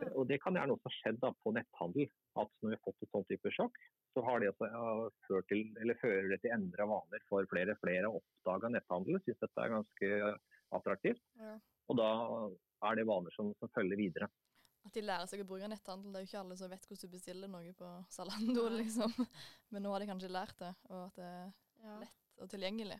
Ja. 0.00 0.08
Og 0.14 0.26
Det 0.30 0.40
kan 0.42 0.56
gjerne 0.56 0.74
også 0.74 0.90
ha 0.90 0.96
skjedd 0.96 1.20
da, 1.22 1.32
på 1.44 1.52
netthandel. 1.54 2.08
at 2.40 2.50
Når 2.60 2.72
vi 2.72 2.78
har 2.78 2.84
fått 2.86 3.04
et 3.04 3.12
sånt 3.12 3.28
type 3.30 3.52
sjokk, 3.54 3.78
så 4.14 4.22
har 4.22 4.40
det 4.40 4.52
også, 4.52 4.68
ført 5.26 5.48
til, 5.50 5.66
eller 5.82 5.98
fører 6.00 6.28
det 6.30 6.40
til 6.44 6.54
endra 6.54 6.86
vaner 6.88 7.22
for 7.28 7.46
flere. 7.50 7.74
Flere 7.82 8.06
har 8.06 8.18
oppdaga 8.20 8.70
netthandel, 8.70 9.18
syns 9.24 9.40
dette 9.42 9.64
er 9.64 9.72
ganske 9.74 10.10
attraktivt. 10.78 11.22
Ja. 11.40 11.56
Og 11.90 11.98
da 11.98 12.10
er 12.88 12.98
det 12.98 13.06
vaner 13.08 13.34
som, 13.34 13.50
som 13.58 13.70
følger 13.74 13.98
videre. 13.98 14.30
At 14.84 14.94
de 14.94 15.02
lærer 15.04 15.28
seg 15.28 15.40
å 15.40 15.48
bruke 15.48 15.68
netthandel. 15.70 16.12
Det 16.12 16.20
er 16.20 16.26
jo 16.26 16.30
ikke 16.30 16.42
alle 16.42 16.56
som 16.60 16.70
vet 16.70 16.86
hvordan 16.86 17.10
du 17.10 17.16
bestiller 17.16 17.50
noe 17.50 17.74
på 17.78 17.90
Zalando, 18.12 18.68
liksom. 18.80 19.18
Men 19.72 19.86
nå 19.86 19.92
har 19.94 20.04
de 20.04 20.08
kanskje 20.12 20.32
lært 20.32 20.56
det, 20.60 20.72
og 20.90 21.02
at 21.06 21.20
det 21.20 21.28
er 21.34 22.00
lett 22.04 22.42
og 22.44 22.50
tilgjengelig. 22.52 22.98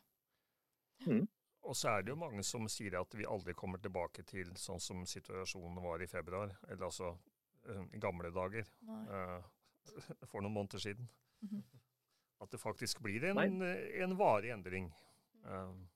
Mm. 1.05 1.27
Og 1.64 1.77
så 1.77 1.94
er 1.94 2.05
det 2.05 2.12
jo 2.12 2.20
mange 2.20 2.42
som 2.44 2.66
sier 2.68 2.96
at 3.00 3.14
vi 3.16 3.27
aldri 3.29 3.55
kommer 3.57 3.81
tilbake 3.81 4.24
til 4.29 4.50
sånn 4.61 4.83
som 4.83 5.05
situasjonen 5.09 5.81
var 5.85 6.03
i 6.05 6.09
februar, 6.09 6.53
eller 6.68 6.88
altså 6.88 7.14
uh, 7.14 7.85
i 7.92 8.00
gamle 8.00 8.33
dager. 8.33 8.68
Uh, 8.85 9.40
for 10.31 10.40
noen 10.40 10.55
måneder 10.55 10.83
siden. 10.83 11.09
-hmm. 11.44 11.62
At 12.42 12.51
det 12.51 12.61
faktisk 12.61 13.03
blir 13.03 13.25
en, 13.25 13.62
en 13.62 14.16
varig 14.16 14.51
endring. 14.51 14.92
Um. 15.44 15.88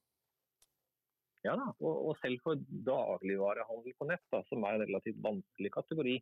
ja 1.42 1.55
da, 1.57 1.70
og, 1.81 1.94
og 2.09 2.18
selv 2.20 2.42
for 2.44 2.61
dagligvarehandel 2.85 3.94
på 3.96 4.09
nett, 4.11 4.24
da, 4.33 4.42
som 4.51 4.64
er 4.66 4.77
en 4.77 4.85
relativt 4.85 5.22
vanskelig 5.24 5.72
kategori, 5.72 6.16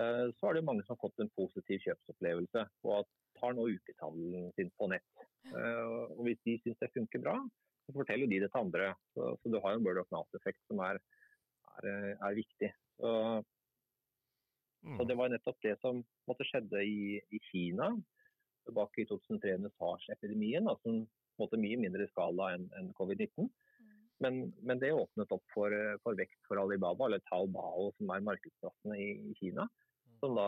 uh, 0.00 0.28
så 0.36 0.48
er 0.48 0.58
det 0.58 0.64
mange 0.68 0.84
som 0.84 0.96
har 0.96 1.02
fått 1.06 1.22
en 1.24 1.32
positiv 1.38 1.80
kjøpsopplevelse 1.86 2.66
og 2.84 3.08
tar 3.40 3.56
nå 3.56 3.68
ukeshandelen 3.72 4.50
sin 4.58 4.72
på 4.76 4.90
nett. 4.92 5.24
Uh, 5.48 6.12
og 6.12 6.24
Hvis 6.28 6.42
de 6.48 6.58
syns 6.60 6.82
det 6.82 6.92
funker 6.96 7.24
bra, 7.24 7.38
så 7.86 7.96
forteller 7.96 8.28
de 8.30 8.42
det 8.44 8.50
til 8.52 8.62
andre. 8.62 8.92
Så, 9.14 9.32
så 9.40 9.52
du 9.52 9.58
har 9.64 9.76
en 9.76 9.84
bird 9.84 10.02
of 10.02 10.12
mouth-effekt 10.14 10.60
som 10.68 10.82
er, 10.84 11.00
er, 11.80 11.88
er 12.12 12.38
viktig. 12.38 12.70
Så, 13.00 13.10
mm. 14.84 14.98
Og 15.00 15.08
Det 15.08 15.16
var 15.18 15.32
nettopp 15.32 15.58
det 15.64 15.76
som 15.82 16.02
måtte 16.30 16.46
skjedde 16.48 16.82
i, 16.84 17.18
i 17.18 17.40
Kina 17.50 17.92
tilbake 18.66 19.02
i 19.02 19.08
2003 19.10 19.56
under 19.58 19.74
SARS-epidemien. 19.78 20.68
Altså 20.70 20.92
en 20.92 21.62
mye 21.62 21.80
mindre 21.80 22.06
skala 22.12 22.52
enn 22.56 22.68
en 22.78 22.92
covid-19. 22.98 23.50
Men, 24.22 24.52
men, 24.62 24.78
det 24.78 24.92
åpnet 24.94 25.32
opp 25.34 25.42
for, 25.50 25.74
for, 26.04 26.14
vekst 26.14 26.38
for 26.46 26.60
Alibaba, 26.62 27.08
eller 27.08 27.22
Taobao, 27.26 27.88
som 27.96 28.12
er 28.14 28.22
markedsplassene 28.22 28.98
i, 29.02 29.08
i, 29.18 29.32
Kina. 29.40 29.64
Mm. 29.66 30.12
Som 30.22 30.36
da 30.38 30.46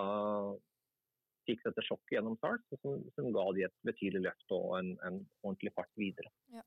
fikk 1.49 1.65
dette 1.65 1.83
sjokket 1.83 2.15
gjennom 2.15 2.39
SARS, 2.39 2.63
som, 2.85 3.03
som 3.17 3.33
ga 3.35 3.49
de 3.57 3.67
et 3.67 3.75
betydelig 3.89 4.29
løft 4.29 4.55
og 4.55 4.77
en, 4.79 4.95
en 5.09 5.19
ordentlig 5.43 5.75
fart 5.75 5.91
videre. 5.99 6.31
Ja, 6.55 6.63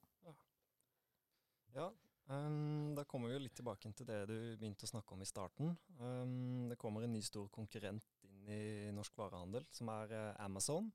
ja 1.78 1.88
um, 2.30 2.94
Da 2.98 3.04
kommer 3.10 3.32
vi 3.32 3.38
jo 3.38 3.44
litt 3.46 3.56
tilbake 3.58 3.92
til 3.96 4.08
det 4.08 4.22
du 4.30 4.38
begynte 4.60 4.88
å 4.88 4.92
snakke 4.92 5.16
om 5.16 5.24
i 5.24 5.30
starten. 5.30 5.74
Um, 6.00 6.68
det 6.72 6.80
kommer 6.82 7.04
en 7.04 7.14
ny 7.16 7.22
stor 7.26 7.50
konkurrent 7.54 8.24
inn 8.28 8.54
i 8.54 8.62
norsk 8.96 9.18
varehandel, 9.20 9.68
som 9.74 9.92
er 9.96 10.16
uh, 10.16 10.32
Amazon. 10.46 10.92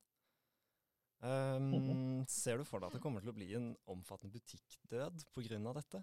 Um, 1.23 2.25
ser 2.27 2.59
du 2.59 2.67
for 2.67 2.83
deg 2.83 2.91
at 2.91 2.97
det 2.99 3.03
kommer 3.03 3.23
til 3.23 3.31
å 3.31 3.37
bli 3.37 3.53
en 3.55 3.69
omfattende 3.93 4.35
butikkdød 4.35 5.23
pga. 5.31 5.75
dette? 5.79 6.01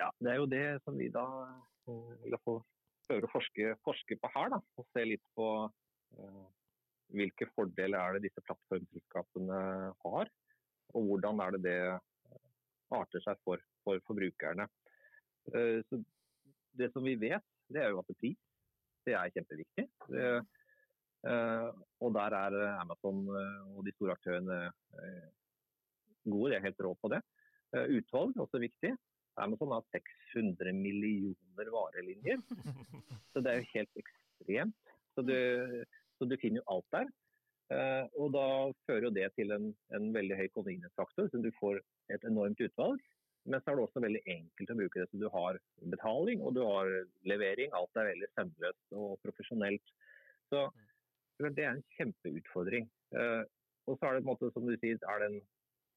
Ja, 0.00 0.08
det 0.20 0.30
er 0.30 0.38
jo 0.38 0.46
det 0.48 0.66
som 0.84 0.96
vi 0.96 1.10
da 1.12 1.26
uh, 1.88 2.12
vil 2.22 2.38
få 2.44 2.60
prøve 3.08 3.26
å 3.26 3.32
forske, 3.32 3.74
forske, 3.84 4.16
på 4.22 4.30
her. 4.36 4.52
Da, 4.54 4.60
og 4.78 4.86
se 4.94 5.04
litt 5.04 5.24
på 5.34 5.48
uh, 5.66 6.46
hvilke 7.14 7.48
fordeler 7.54 7.98
er 7.98 8.16
det 8.16 8.28
disse 8.28 8.42
plattformselskapene 8.46 9.58
har. 10.04 10.30
Og 10.94 11.08
hvordan 11.08 11.42
er 11.44 11.56
det 11.56 11.62
det 11.66 11.80
eh, 11.88 12.38
arter 12.96 13.22
seg 13.24 13.38
for, 13.46 13.62
for 13.86 14.02
forbrukerne. 14.06 14.66
Så 15.46 15.98
det 16.78 16.88
som 16.90 17.04
vi 17.06 17.14
vet, 17.18 17.44
det 17.70 17.84
er 17.84 17.92
jo 17.92 18.00
at 18.00 18.08
det 18.10 18.16
er 18.16 18.22
pris 18.24 18.40
det 19.06 19.14
er 19.16 19.30
kjempeviktig. 19.32 19.84
Det, 20.12 20.24
og 22.04 22.10
der 22.16 22.34
er 22.36 22.56
Amazon 22.80 23.22
eh, 23.32 23.70
og 23.72 23.86
de 23.86 23.94
store 23.94 24.16
aktørene 24.18 24.58
gode, 26.28 26.50
de 26.50 26.58
er 26.58 26.66
helt 26.66 26.82
rå 26.84 26.92
på 27.00 27.10
det. 27.12 27.22
Utvalg 27.72 28.34
er 28.34 28.44
også 28.44 28.60
viktig. 28.60 28.92
Amazon 29.40 29.72
har 29.72 29.86
600 29.94 30.72
millioner 30.76 31.70
varelinjer. 31.72 32.42
Så 33.32 33.42
det 33.42 33.52
er 33.52 33.60
jo 33.60 33.70
helt 33.74 34.02
ekstremt. 34.02 34.94
Så 35.14 35.24
du, 35.26 35.34
så 36.20 36.28
du 36.28 36.36
finner 36.40 36.60
jo 36.60 36.76
alt 36.76 36.88
der. 36.96 37.10
og 38.18 38.32
da 38.34 38.46
fører 38.86 39.04
jo 39.06 39.10
det 39.14 39.28
til 39.38 39.52
en, 39.54 39.68
en 39.94 40.08
veldig 40.14 40.36
høy 40.36 40.48
konveniensfaktor, 40.56 41.28
så 41.30 41.38
du 41.38 41.52
får 41.60 41.78
et 42.14 42.24
enormt 42.26 42.60
utvalg. 42.66 42.98
Men 43.48 43.62
så 43.62 43.70
er 43.70 43.78
det 43.78 43.84
også 43.86 44.02
veldig 44.04 44.20
enkelt 44.34 44.72
å 44.72 44.76
bruke 44.80 45.00
det. 45.00 45.08
Så 45.10 45.20
du 45.20 45.28
har 45.32 45.58
betaling 45.92 46.42
og 46.44 46.56
du 46.56 46.60
har 46.66 46.90
levering. 47.30 47.72
Alt 47.76 47.96
er 47.96 48.10
veldig 48.10 48.28
sømløst 48.34 48.98
og 49.00 49.14
profesjonelt. 49.24 49.94
Så 50.52 50.66
det 51.40 51.64
er 51.64 51.72
en 51.72 51.86
kjempeutfordring. 51.96 52.90
Uh, 53.16 53.42
og 53.88 53.96
så 53.96 54.06
er 54.06 54.16
det 54.18 54.24
på 54.24 54.28
en 54.28 54.32
måte, 54.34 54.52
som 54.54 54.66
du 54.68 54.76
sier, 54.76 55.00
er 55.00 55.22
det 55.22 55.30
en, 55.30 55.38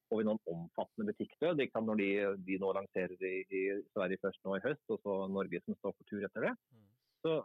får 0.08 0.20
vi 0.20 0.28
noen 0.28 0.40
omfattende 0.50 1.12
butikkdød. 1.12 1.60
Når 1.74 2.00
de, 2.00 2.08
de, 2.48 2.58
nå 2.62 2.72
lanserer 2.78 3.26
i, 3.28 3.34
i, 3.44 3.64
Sverige 3.92 4.22
først 4.24 4.40
nå 4.46 4.56
i 4.56 4.64
høst, 4.64 4.84
og 4.88 5.02
så 5.04 5.18
Norge 5.32 5.60
som 5.64 5.76
står 5.78 5.96
for 5.98 6.08
tur 6.08 6.24
etter 6.24 6.48
det. 6.48 6.54
Mm. 6.72 6.86
Så, 7.24 7.36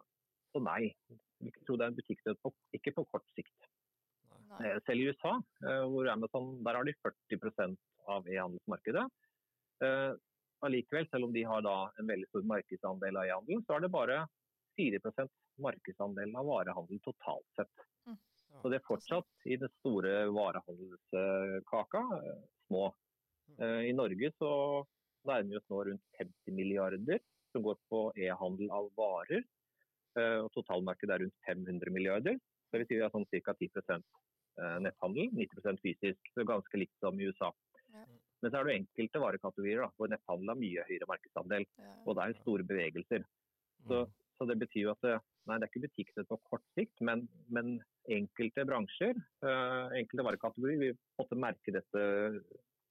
så, 0.53 0.63
nei. 0.63 0.93
Vi 1.39 1.51
tror 1.65 1.79
det 1.79 1.85
er 1.85 1.93
en 1.93 1.99
butikkdød, 1.99 2.39
på, 2.43 2.51
ikke 2.75 2.93
på 2.97 3.05
kort 3.11 3.27
sikt. 3.37 3.69
Nei. 4.49 4.63
Eh, 4.67 4.79
selv 4.87 5.03
i 5.03 5.09
USA, 5.11 5.35
uh, 5.65 5.85
hvor 5.91 6.09
Amazon, 6.11 6.51
der 6.65 6.79
har 6.79 6.87
de 6.87 6.95
40% 7.05 7.77
av 8.09 8.27
e-handelsmarkedet. 8.27 9.05
Uh, 9.83 10.13
allikevel, 10.65 11.07
selv 11.11 11.29
om 11.29 11.35
de 11.35 11.45
har 11.47 11.63
da 11.63 11.75
en 12.01 12.09
veldig 12.09 12.27
stor 12.31 12.47
markedsandel 12.49 13.21
av 13.21 13.29
e-handel, 13.29 13.63
så 13.67 13.77
er 13.77 13.85
det 13.85 13.93
bare 13.93 14.23
4 14.79 15.27
markedsandel 15.59 16.35
av 16.39 16.47
varehandel 16.47 16.99
totalt 17.03 17.47
sett. 17.59 17.85
Mm. 18.07 18.17
Så 18.61 18.71
det 18.71 18.79
er 18.79 18.87
fortsatt 18.87 19.47
i 19.47 19.57
den 19.59 19.71
store 19.79 20.13
varehandelskaka 20.35 22.01
små. 22.67 22.87
I 23.59 23.91
Norge 23.95 24.31
så 24.37 24.49
nærmer 25.27 25.49
vi 25.51 25.59
oss 25.59 25.67
nå 25.71 25.81
rundt 25.87 26.05
50 26.19 26.55
milliarder 26.55 27.19
som 27.51 27.65
går 27.65 27.77
på 27.91 28.01
e-handel 28.15 28.71
av 28.73 28.89
varer. 28.97 29.43
Og 30.17 30.47
Totalmarkedet 30.55 31.13
er 31.15 31.21
rundt 31.23 31.35
500 31.45 31.93
milliarder. 31.93 32.39
Det 32.69 32.81
vil 32.81 32.87
si 32.89 32.97
vi 32.97 33.03
har 33.05 33.13
sånn 33.13 33.27
ca. 33.29 33.53
10% 33.53 34.07
netthandel, 34.83 35.29
90 35.37 35.77
fysisk. 35.83 36.31
Så 36.33 36.45
ganske 36.47 36.81
likt 36.81 36.97
som 36.99 37.19
i 37.21 37.29
USA. 37.29 37.51
Ja. 37.93 38.05
Men 38.41 38.51
så 38.51 38.59
er 38.59 38.67
det 38.67 38.77
enkelte 38.77 39.21
varekategorier 39.23 39.83
da, 39.83 39.89
hvor 39.99 40.11
netthandel 40.11 40.53
har 40.53 40.59
mye 40.59 40.85
høyere 40.87 41.09
markedsandel. 41.09 41.67
Ja. 41.81 41.93
Og 42.05 42.15
det 42.15 42.25
er 42.25 42.39
store 42.39 42.65
bevegelser. 42.67 43.25
Så, 43.87 44.01
mm. 44.05 44.15
så, 44.37 44.47
det 44.49 44.57
betyr 44.63 44.85
jo 44.85 44.93
at 44.93 45.05
det, 45.05 45.15
nei, 45.49 45.57
det 45.59 45.67
er 45.67 45.71
ikke 45.71 45.85
butikknett 45.87 46.29
på 46.31 46.39
kort 46.51 46.65
sikt, 46.77 46.95
men, 47.05 47.25
men 47.51 47.77
enkelte 48.11 48.65
bransjer, 48.67 49.19
uh, 49.43 49.91
enkelte 49.97 50.27
varekategorier, 50.29 50.81
vil 50.83 50.97
måtte 51.19 51.39
merke 51.39 51.75
dette 51.75 52.05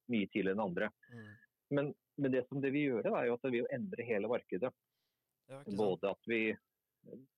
mye 0.09 0.29
tidligere 0.29 0.57
enn 0.57 0.65
andre. 0.65 0.91
Mm. 1.13 1.27
Men, 1.77 1.91
men, 2.17 2.33
det 2.33 2.45
som 2.47 2.61
det 2.61 2.73
vil 2.73 2.95
gjøre, 2.95 3.13
er 3.13 3.29
jo 3.29 3.37
at 3.37 3.45
det 3.45 3.53
vil 3.57 3.69
endre 3.73 4.05
hele 4.05 4.31
markedet. 4.31 4.73
Både 5.77 6.11
at 6.13 6.29
vi 6.29 6.43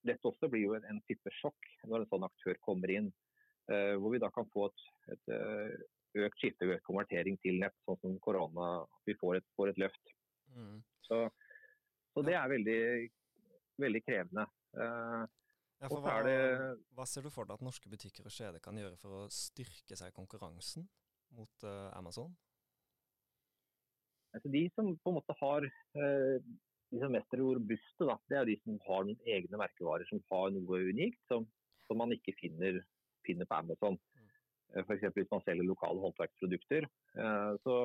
Dette 0.07 0.27
også 0.27 0.49
blir 0.51 0.65
jo 0.65 0.75
en, 0.77 0.85
en 0.89 1.01
type 1.07 1.31
sjokk 1.37 1.67
når 1.87 2.03
en 2.03 2.11
sånn 2.11 2.27
aktør 2.27 2.59
kommer 2.65 2.91
inn. 2.93 3.11
Uh, 3.71 3.95
hvor 4.01 4.11
vi 4.13 4.19
da 4.19 4.31
kan 4.33 4.47
få 4.51 4.67
et, 4.67 4.85
et, 5.13 5.31
uh, 5.31 6.23
økt 6.25 6.41
skifte, 6.41 6.67
økt 6.67 6.85
konvertering 6.87 7.37
til 7.43 7.59
nett, 7.61 7.75
sånn 7.85 7.99
som 8.01 8.17
korona. 8.25 8.71
Vi 9.07 9.15
får 9.19 9.39
et, 9.39 9.47
får 9.55 9.71
et 9.71 9.81
løft. 9.83 10.15
Mm. 10.55 10.79
Så, 11.07 11.21
så, 12.11 12.23
det 12.27 12.35
er 12.35 12.51
veldig, 12.51 12.81
veldig 13.85 14.01
krevende. 14.07 14.47
Uh, 14.75 15.23
ja, 15.81 15.89
hva, 15.89 16.17
det, 16.25 16.37
hva, 16.93 17.05
ser 17.09 17.25
du 17.25 17.31
for 17.33 17.47
deg 17.47 17.57
at 17.57 17.65
norske 17.65 17.89
butikker 17.89 18.27
og 18.27 18.33
kjeder 18.35 18.61
kan 18.63 18.77
gjøre 18.77 18.99
for 19.01 19.23
å 19.23 19.29
styrke 19.33 19.97
seg 19.97 20.11
i 20.11 20.17
konkurransen 20.17 20.85
mot 21.37 21.65
uh, 21.65 21.89
Amazon? 21.97 22.33
Altså 24.31 24.51
de 24.51 24.61
som 24.75 24.91
på 25.01 25.11
en 25.11 25.17
måte 25.17 25.35
har 25.41 25.65
uh, 25.67 26.51
de 26.91 26.99
som 26.99 27.11
mest 27.15 27.33
robuste, 27.39 28.05
da, 28.07 28.17
det 28.29 28.37
er 28.37 28.47
de 28.49 28.55
som 28.63 28.79
har 28.87 29.05
noen 29.07 29.21
egne 29.35 29.59
merkevarer 29.61 30.07
som 30.09 30.19
har 30.31 30.51
noe 30.51 30.79
unikt 30.91 31.19
som, 31.31 31.45
som 31.87 31.97
man 32.01 32.11
ikke 32.15 32.33
finner, 32.39 32.81
finner 33.27 33.47
på 33.47 33.55
Amazon. 33.61 33.97
Eh, 34.75 34.83
F.eks. 34.83 35.05
hvis 35.15 35.31
man 35.31 35.43
selger 35.45 35.67
lokale 35.67 35.99
håndverksprodukter, 36.03 36.87
eh, 37.15 37.53
så, 37.63 37.75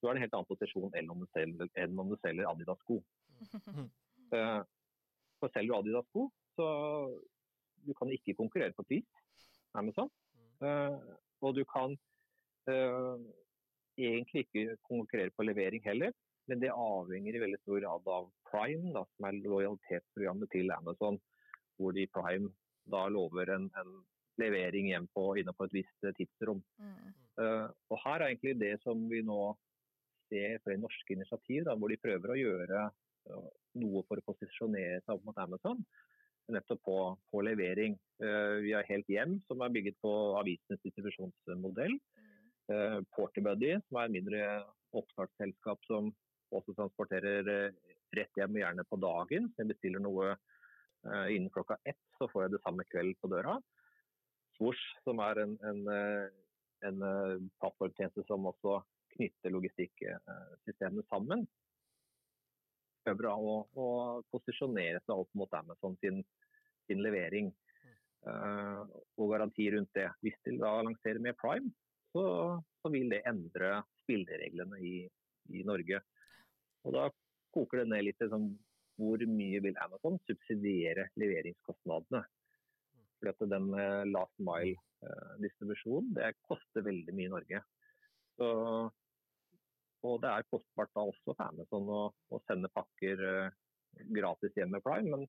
så 0.00 0.08
er 0.08 0.10
det 0.10 0.16
en 0.18 0.24
helt 0.24 0.36
annen 0.38 0.50
posisjon 0.50 0.96
enn 0.98 1.10
om 1.14 1.22
du 1.22 1.28
selger, 1.34 1.70
enn 1.78 1.98
om 1.98 2.10
du 2.10 2.18
selger 2.22 2.50
Adidas-sko. 2.50 3.00
Eh, 4.34 4.62
For 5.38 5.52
selger 5.52 5.68
du 5.70 5.76
Adidas-sko, 5.76 6.22
så 6.56 6.66
du 7.86 7.92
kan 7.94 8.08
ikke 8.10 8.34
konkurrere 8.38 8.72
på 8.74 8.82
pris, 8.88 9.04
Amazon. 9.78 10.08
Eh, 10.64 10.96
Og 11.44 11.54
du 11.54 11.60
kan 11.68 11.92
egentlig 14.00 14.46
ikke 14.46 14.76
konkurrere 14.88 15.30
på 15.36 15.44
levering 15.46 15.84
heller. 15.84 16.10
Men 16.50 16.60
det 16.60 16.72
avhenger 16.76 17.36
i 17.36 17.42
veldig 17.42 17.60
stor 17.62 17.80
grad 17.80 18.08
av 18.14 18.28
Prime, 18.50 18.92
da, 18.92 19.04
som 19.14 19.28
er 19.28 19.38
lojalitetsprogrammet 19.44 20.52
til 20.52 20.72
Amazon. 20.74 21.18
Hvor 21.80 21.94
de 21.96 22.06
Prime 22.12 22.50
da 22.90 23.06
lover 23.10 23.54
en, 23.54 23.70
en 23.80 23.94
levering 24.40 24.90
hjem 24.92 25.06
på, 25.16 25.30
innenfor 25.40 25.70
et 25.70 25.78
visst 25.80 26.06
eh, 26.06 26.14
tidsrom. 26.18 26.60
Mm. 26.78 27.12
Uh, 27.40 27.66
og 27.90 27.98
her 28.04 28.20
er 28.20 28.28
egentlig 28.28 28.58
det 28.60 28.74
som 28.84 29.00
vi 29.10 29.22
nå 29.26 29.54
ser 30.28 30.60
flere 30.62 30.82
norske 30.82 31.16
initiativ, 31.16 31.64
da, 31.66 31.74
hvor 31.78 31.90
de 31.90 31.98
prøver 32.02 32.34
å 32.34 32.38
gjøre 32.38 32.82
uh, 32.90 33.48
noe 33.80 34.04
for 34.06 34.20
å 34.20 34.26
posisjonere 34.28 35.00
seg 35.02 35.16
opp 35.16 35.24
mot 35.30 35.40
Amazon. 35.42 35.80
Nettopp 36.52 36.82
på, 36.84 36.98
på 37.32 37.42
levering. 37.46 37.96
Uh, 38.22 38.60
vi 38.62 38.76
har 38.76 38.86
Helt 38.90 39.08
Hjem, 39.10 39.38
som 39.48 39.64
er 39.64 39.72
bygget 39.74 39.96
på 40.04 40.12
avisenes 40.42 40.82
distribusjonsmodell. 40.84 41.96
Eh, 42.72 43.00
Porterbuddy, 43.12 43.74
som 43.88 43.98
er 44.00 44.08
et 44.08 44.14
mindre 44.14 44.44
oppstartsselskap 44.96 45.82
som 45.84 46.08
også 46.58 46.74
transporterer 46.76 47.50
eh, 47.50 47.94
rett 48.14 48.38
hjem, 48.38 48.58
gjerne 48.60 48.84
på 48.88 48.98
dagen. 49.02 49.50
Jeg 49.58 49.70
bestiller 49.70 50.02
noe 50.02 50.30
eh, 50.32 51.34
innen 51.34 51.50
klokka 51.54 51.78
ett, 51.84 52.00
så 52.18 52.28
får 52.30 52.46
jeg 52.46 52.54
det 52.54 52.62
samme 52.64 52.86
kveld 52.90 53.18
på 53.20 53.30
døra. 53.32 53.58
Swoosh, 54.56 54.84
som 55.06 55.22
er 55.24 55.42
en, 55.44 55.56
en, 55.66 55.82
eh, 55.90 56.28
en 56.88 57.04
plattformtjeneste 57.58 58.26
som 58.28 58.46
også 58.50 58.78
knytter 59.14 59.54
logistikksystemene 59.54 61.04
sammen. 61.08 61.44
Prøver 63.04 63.28
å, 63.30 63.58
å 63.76 63.88
posisjonere 64.32 65.02
seg 65.04 65.20
opp 65.20 65.30
mot 65.38 65.52
Amazon 65.58 65.94
sin, 66.00 66.22
sin 66.88 67.02
levering. 67.04 67.52
Uh, 68.24 68.88
og 69.20 69.34
garanti 69.34 69.66
rundt 69.74 69.90
det. 69.92 70.06
Hvis 70.24 70.38
de 70.46 70.54
da 70.56 70.78
lanserer 70.80 71.20
med 71.20 71.36
Prime, 71.36 71.68
så, 72.14 72.24
så 72.80 72.90
vil 72.92 73.10
det 73.12 73.24
endre 73.28 73.82
spillereglene 74.04 74.78
i, 74.80 74.94
i 75.52 75.64
Norge. 75.66 76.00
Og 76.84 76.96
da 76.96 77.08
koker 77.54 77.82
det 77.82 77.90
ned 77.90 78.06
litt 78.06 78.18
til 78.20 78.30
sånn, 78.32 78.48
hvor 79.00 79.22
mye 79.26 79.60
vil 79.62 79.78
Amazon 79.82 80.18
subsidiere 80.28 81.08
leveringskostnadene. 81.20 82.22
For 83.18 83.30
at 83.30 83.46
den 83.50 83.70
eh, 83.78 84.02
last 84.10 84.34
mile-distribusjonen 84.48 86.12
det 86.18 86.34
koster 86.46 86.86
veldig 86.86 87.14
mye 87.16 87.30
i 87.30 87.32
Norge. 87.32 87.62
Så, 88.38 88.48
og 90.04 90.16
det 90.22 90.30
er 90.30 90.48
kostbart 90.50 90.92
da 90.94 91.06
også 91.08 91.32
for 91.32 91.46
Amazon 91.46 91.90
å, 91.90 92.02
å 92.12 92.40
sende 92.46 92.70
pakker 92.74 93.24
eh, 93.30 93.52
gratis 94.14 94.54
hjem 94.58 94.74
med 94.76 94.84
Prime. 94.84 95.10
Men, 95.10 95.28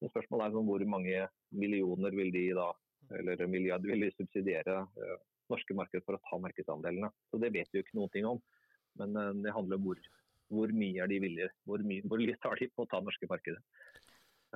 men 0.00 0.12
spørsmålet 0.12 0.48
er 0.48 0.56
sånn, 0.56 0.68
hvor 0.68 0.84
mange 0.88 1.24
millioner 1.56 2.16
vil 2.16 2.32
de 2.34 2.48
da, 2.56 2.70
eller 3.18 3.46
milliarder 3.50 3.92
vil 3.92 4.06
de 4.06 4.12
subsidiere 4.16 4.82
eh, 4.84 5.16
norske 5.52 5.76
marked 5.78 6.04
for 6.06 6.16
å 6.16 6.22
ta 6.28 6.38
markedsandelene. 6.42 7.10
Så 7.30 7.40
Det 7.42 7.52
vet 7.54 7.72
vi 7.72 7.80
jo 7.80 7.86
ikke 7.86 8.12
ting 8.14 8.28
om. 8.28 8.40
Men 9.00 9.16
eh, 9.16 9.34
det 9.44 9.54
handler 9.56 9.80
om 9.80 9.90
hvor, 9.90 10.00
hvor 10.52 10.72
mye 10.74 11.02
er 11.02 11.10
de 11.10 11.20
villige, 11.22 11.50
hvor, 11.66 11.82
mye, 11.82 12.04
hvor 12.06 12.22
lyst 12.22 12.44
har 12.46 12.58
de 12.60 12.68
på 12.72 12.86
å 12.86 12.90
ta 12.90 13.02
norske 13.02 13.28
markedet. 13.30 13.62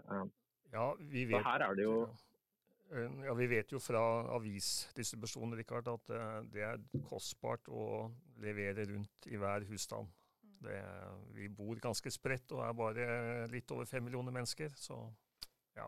Eh, 0.05 0.27
Ja, 0.71 0.93
vi 1.13 1.25
vet, 1.27 1.43
her 1.43 1.65
er 1.67 1.75
det 1.75 1.83
jo 1.83 1.97
Eh, 2.91 3.11
ja, 3.25 3.35
vi 3.35 3.47
vet 3.47 3.71
jo 3.73 3.79
fra 3.83 4.01
avisdistribusjon 4.35 5.55
Richard, 5.59 5.89
at 5.93 6.11
eh, 6.11 6.39
det 6.51 6.65
er 6.67 6.81
kostbart 7.07 7.69
å 7.71 8.09
levere 8.43 8.87
rundt 8.91 9.29
i 9.31 9.39
hver 9.39 9.67
husstand. 9.71 10.11
Det, 10.61 10.77
vi 11.37 11.47
bor 11.55 11.79
ganske 11.81 12.11
spredt 12.13 12.51
og 12.53 12.65
er 12.67 12.75
bare 12.77 13.05
litt 13.53 13.71
over 13.73 13.87
fem 13.89 14.03
millioner 14.05 14.35
mennesker. 14.35 14.75
Så 14.77 14.99
ja. 15.79 15.87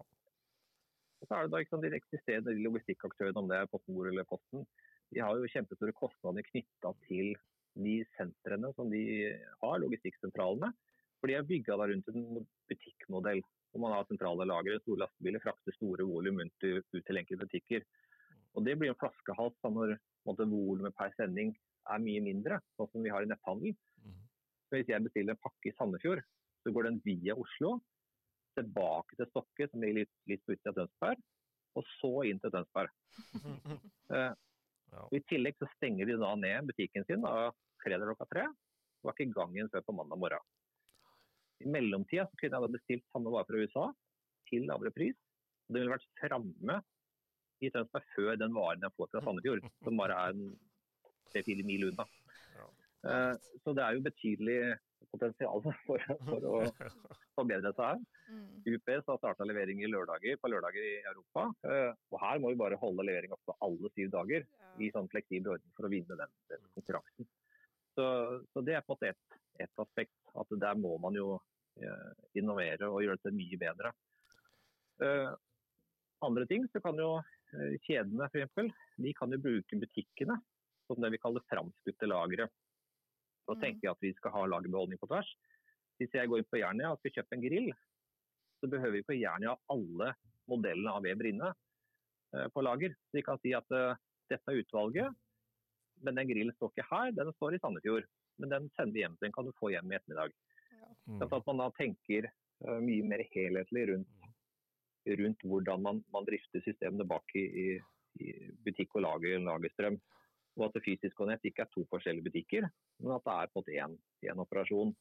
så 1.27 1.35
er 1.35 1.49
det 1.49 1.53
da 1.53 1.61
ikke 1.61 1.75
sånn 1.75 1.85
de 1.85 1.93
eksisterende 1.99 2.55
logistikkaktørene, 2.63 3.43
om 3.43 3.51
det 3.51 3.59
er 3.59 3.73
PostNord 3.73 4.13
eller 4.13 4.29
Posten, 4.31 4.65
de 5.13 5.21
har 5.21 5.37
jo 5.37 5.51
kjempestore 5.53 5.93
kostnader 5.99 6.47
knytta 6.47 6.95
til 7.09 7.35
de 7.75 8.05
sentrene 8.17 8.73
som 8.77 8.91
de 8.91 9.33
har, 9.63 9.79
logistikksentralene. 9.81 10.73
For 11.21 11.31
de 11.31 11.35
er 11.39 11.47
bygga 11.47 11.77
rundt 11.79 12.09
en 12.09 12.47
butikkmodell. 12.69 13.43
Hvor 13.73 13.81
man 13.81 13.93
har 13.95 14.05
sentrale 14.05 14.45
lagre, 14.45 14.81
store 14.83 15.07
lastebiler, 15.07 15.41
frakter 15.41 15.73
store 15.77 16.05
volum 16.05 16.41
ut, 16.41 16.53
til- 16.61 16.83
ut 16.83 17.05
til 17.07 17.17
enkelte 17.17 17.47
butikker. 17.47 17.85
Og 18.55 18.65
Det 18.65 18.79
blir 18.79 18.91
en 18.91 18.99
flaskehals 19.01 19.57
når 19.65 19.99
volumet 20.27 20.95
per 20.95 21.11
sending 21.17 21.57
er 21.89 21.99
mye 21.99 22.21
mindre, 22.21 22.61
sånn 22.77 22.91
som 22.93 23.03
vi 23.03 23.09
har 23.09 23.23
i 23.23 23.27
netthandel. 23.27 23.75
Mhm. 24.05 24.21
Så 24.69 24.77
Hvis 24.77 24.89
jeg 24.89 25.03
bestiller 25.03 25.31
en 25.31 25.37
pakke 25.43 25.67
i 25.67 25.77
Sandefjord, 25.79 26.23
så 26.65 26.73
går 26.73 26.83
den 26.85 27.01
via 27.05 27.35
Oslo, 27.35 27.81
tilbake 28.57 29.17
til 29.17 29.27
Stokke, 29.27 29.71
som 29.71 29.81
ligger 29.81 29.95
litt, 30.03 30.11
litt 30.29 30.45
på 30.45 30.53
utsida 30.53 30.69
av 30.69 30.75
Tønsberg, 30.75 31.23
og 31.77 31.85
så 32.01 32.29
inn 32.29 32.39
til 32.39 32.51
Tønsberg. 32.51 32.91
Ja. 34.93 35.07
I 35.17 35.21
tillegg 35.29 35.57
så 35.59 35.69
stenger 35.77 36.09
de 36.09 36.19
da 36.21 36.33
ned 36.37 36.69
butikken 36.69 37.07
sin 37.09 37.25
da, 37.25 37.51
fredag 37.83 38.11
klokka 38.11 38.29
tre, 38.31 38.47
og 38.49 39.09
var 39.09 39.17
ikke 39.17 39.29
i 39.31 39.35
gang 39.35 39.55
igjen 39.57 39.71
før 39.73 39.85
på 39.87 39.95
mandag 39.97 40.21
morgen. 40.21 40.49
I 41.63 41.71
mellomtida 41.71 42.27
så 42.27 42.37
kunne 42.37 42.59
jeg 42.59 42.65
da 42.67 42.73
bestilt 42.77 43.07
samme 43.13 43.33
vare 43.33 43.47
fra 43.49 43.61
USA 43.63 43.87
til 44.51 44.67
lavere 44.69 44.93
pris. 44.95 45.17
og 45.69 45.75
Det 45.75 45.83
ville 45.83 45.95
vært 45.95 46.09
framme 46.21 46.79
i 47.63 47.71
Tønsberg 47.71 48.07
før 48.17 48.39
den 48.41 48.55
varen 48.57 48.83
jeg 48.83 48.95
får 48.99 49.11
fra 49.13 49.23
Sandefjord, 49.25 49.69
som 49.87 50.01
bare 50.01 50.19
er 50.29 50.41
tre-fire 51.33 51.65
mil 51.67 51.89
unna. 51.91 52.07
Ja. 52.57 52.67
Eh, 53.07 53.35
Så 53.63 53.75
det 53.79 53.85
er 53.85 53.97
jo 53.97 54.07
betydelig 54.09 54.59
potensial 55.11 55.63
for, 55.65 56.07
for 56.29 56.49
å 56.49 56.63
forbedre 57.39 57.73
seg 57.75 57.85
her. 57.85 58.01
Mm. 58.33 58.49
UPS 58.77 59.09
har 59.11 59.21
starta 59.21 59.47
levering 59.49 59.83
i 59.83 59.91
lørdager, 59.91 60.39
på 60.41 60.51
lørdager 60.53 60.89
i 60.89 60.97
Europa. 61.03 61.49
eh, 61.69 61.91
Og 62.13 62.19
her 62.23 62.43
må 62.43 62.53
vi 62.53 62.61
bare 62.63 62.81
holde 62.81 63.07
levering 63.09 63.35
oppe 63.37 63.57
alle 63.65 63.93
syv 63.97 64.13
dager 64.15 64.47
i 64.81 64.91
sånn 64.95 65.11
fleksibel 65.13 65.57
ordning 65.57 65.77
for 65.77 65.89
å 65.89 65.93
vinne 65.93 66.19
den, 66.19 66.35
den 66.53 66.67
konkurransen. 66.77 67.29
Så, 67.93 68.05
så 68.55 68.63
det 68.65 68.79
er 68.79 68.85
på 68.87 68.95
en 68.95 68.97
måte 68.97 69.13
ett 69.13 69.41
et 69.61 69.83
aspekt. 69.83 70.15
At 70.39 70.53
der 70.61 70.79
må 70.81 70.97
man 71.03 71.17
jo 71.17 71.37
eh, 71.81 72.13
innovere 72.39 72.89
og 72.89 73.03
gjøre 73.05 73.21
det 73.27 73.35
mye 73.37 73.59
bedre. 73.61 73.93
Eh, 75.03 75.33
andre 76.25 76.47
ting 76.49 76.67
så 76.73 76.81
kan 76.85 76.99
jo 77.01 77.15
eh, 77.19 77.77
kjedene 77.87 78.29
for 78.31 78.41
eksempel, 78.41 78.73
de 79.03 79.15
kan 79.19 79.35
jo 79.35 79.43
bruke 79.43 79.81
butikkene 79.85 80.39
som 80.89 81.03
det 81.03 81.13
vi 81.15 81.21
kaller 81.23 81.45
framskutte 81.51 82.09
lagre. 82.11 82.49
Så 83.47 83.57
Mm. 83.57 83.61
tenker 83.61 83.89
jeg 83.89 83.91
at 83.97 84.05
vi 84.05 84.13
skal 84.15 84.33
ha 84.33 84.45
lagerbeholdning 84.47 84.99
på 84.99 85.09
tvers. 85.11 85.29
Hvis 85.99 86.13
jeg 86.15 86.29
går 86.29 86.39
inn 86.39 86.51
på 86.51 86.61
Jernia 86.61 86.93
og 86.93 86.99
skal 87.01 87.13
kjøpe 87.17 87.37
en 87.37 87.43
grill, 87.43 87.73
så 88.61 88.71
behøver 88.71 88.93
vi 88.93 89.03
på 89.03 89.19
Jernia 89.19 89.57
alle 89.71 90.15
modellene 90.51 90.95
av 90.95 91.03
Weber 91.03 91.29
inne 91.31 91.51
eh, 92.35 92.49
på 92.55 92.63
lager. 92.63 92.95
Så 93.11 93.19
vi 93.19 93.25
kan 93.27 93.39
si 93.43 93.53
at 93.55 93.67
uh, 93.75 93.99
dette 94.31 94.49
er 94.49 94.63
utvalget, 94.63 95.11
men 96.03 96.19
den 96.19 96.31
grillen 96.31 96.55
står 96.57 96.73
ikke 96.73 96.89
her, 96.91 97.13
den 97.13 97.33
står 97.37 97.57
i 97.57 97.63
Sandefjord. 97.63 98.07
Men 98.39 98.55
den 98.55 98.71
sender 98.77 98.95
vi 98.97 99.03
hjem, 99.05 99.19
den 99.21 99.35
kan 99.35 99.47
du 99.47 99.53
få 99.59 99.71
hjem 99.75 99.91
i 99.93 99.99
ettermiddag. 99.99 100.33
Mm. 101.07 101.19
Så 101.21 101.29
at 101.29 101.47
man 101.51 101.63
da 101.63 101.69
tenker 101.77 102.31
uh, 102.67 102.79
mye 102.83 103.07
mer 103.07 103.25
helhetlig 103.35 103.89
rundt, 103.91 104.31
rundt 105.19 105.47
hvordan 105.51 105.83
man, 105.83 106.03
man 106.15 106.27
drifter 106.27 106.63
systemene 106.63 107.07
bak 107.11 107.35
i, 107.39 107.43
i, 107.43 107.69
i 108.23 108.33
butikk 108.65 108.95
og 108.99 109.07
lager, 109.07 109.43
lagerstrøm. 109.43 109.99
Og 110.59 110.67
at 110.67 110.77
det 110.77 110.85
fysisk 110.85 111.21
og 111.25 111.31
nett 111.31 111.45
ikke 111.49 111.65
er 111.65 111.71
to 111.73 111.85
forskjellige 111.91 112.29
butikker, 112.29 112.69
men 113.01 113.15
at 113.17 113.25
det 113.25 113.33
er 113.35 113.51
på 113.51 113.57
en 113.57 113.63
måte 113.63 113.77
én, 113.81 113.97
én 114.29 114.43
operasjon. 114.45 114.93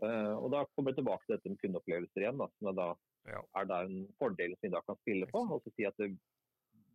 Uh, 0.00 0.34
og 0.38 0.50
Da 0.54 0.62
kommer 0.72 0.92
jeg 0.92 1.00
tilbake 1.00 1.26
til 1.26 1.34
dette 1.36 1.52
med 1.52 1.60
kundeopplevelser 1.62 2.22
igjen. 2.22 2.40
Da, 2.40 2.48
som 2.58 2.70
er, 2.70 2.76
da, 2.78 2.88
Ja. 3.26 3.40
er 3.58 3.64
det 3.66 3.78
en 3.88 3.96
fordel 4.20 4.54
som 4.54 4.68
vi 4.68 4.74
da 4.76 4.80
kan 4.86 4.98
spille 5.02 5.26
på. 5.26 5.42
Og 5.50 5.62
så 5.64 5.72
si 5.74 5.84
at 5.88 5.96
det, 5.98 6.12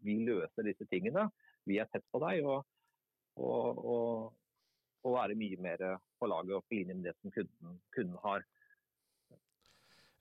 vi 0.02 0.22
løser 0.26 0.64
disse 0.64 0.88
tingene. 0.88 1.28
Vi 1.68 1.78
er 1.78 1.90
tett 1.92 2.06
på 2.14 2.22
deg. 2.24 2.46
og, 2.46 2.64
og, 3.36 3.84
og 3.86 4.34
og 5.04 5.16
være 5.16 5.38
mye 5.38 5.58
mer 5.62 5.82
på 6.20 6.28
laget 6.30 6.58
og 6.58 6.66
på 6.70 6.78
linje 6.78 6.94
med 6.94 7.08
det 7.10 7.16
som 7.18 7.34
kunden, 7.34 7.78
kunden 7.96 8.18
har. 8.22 8.44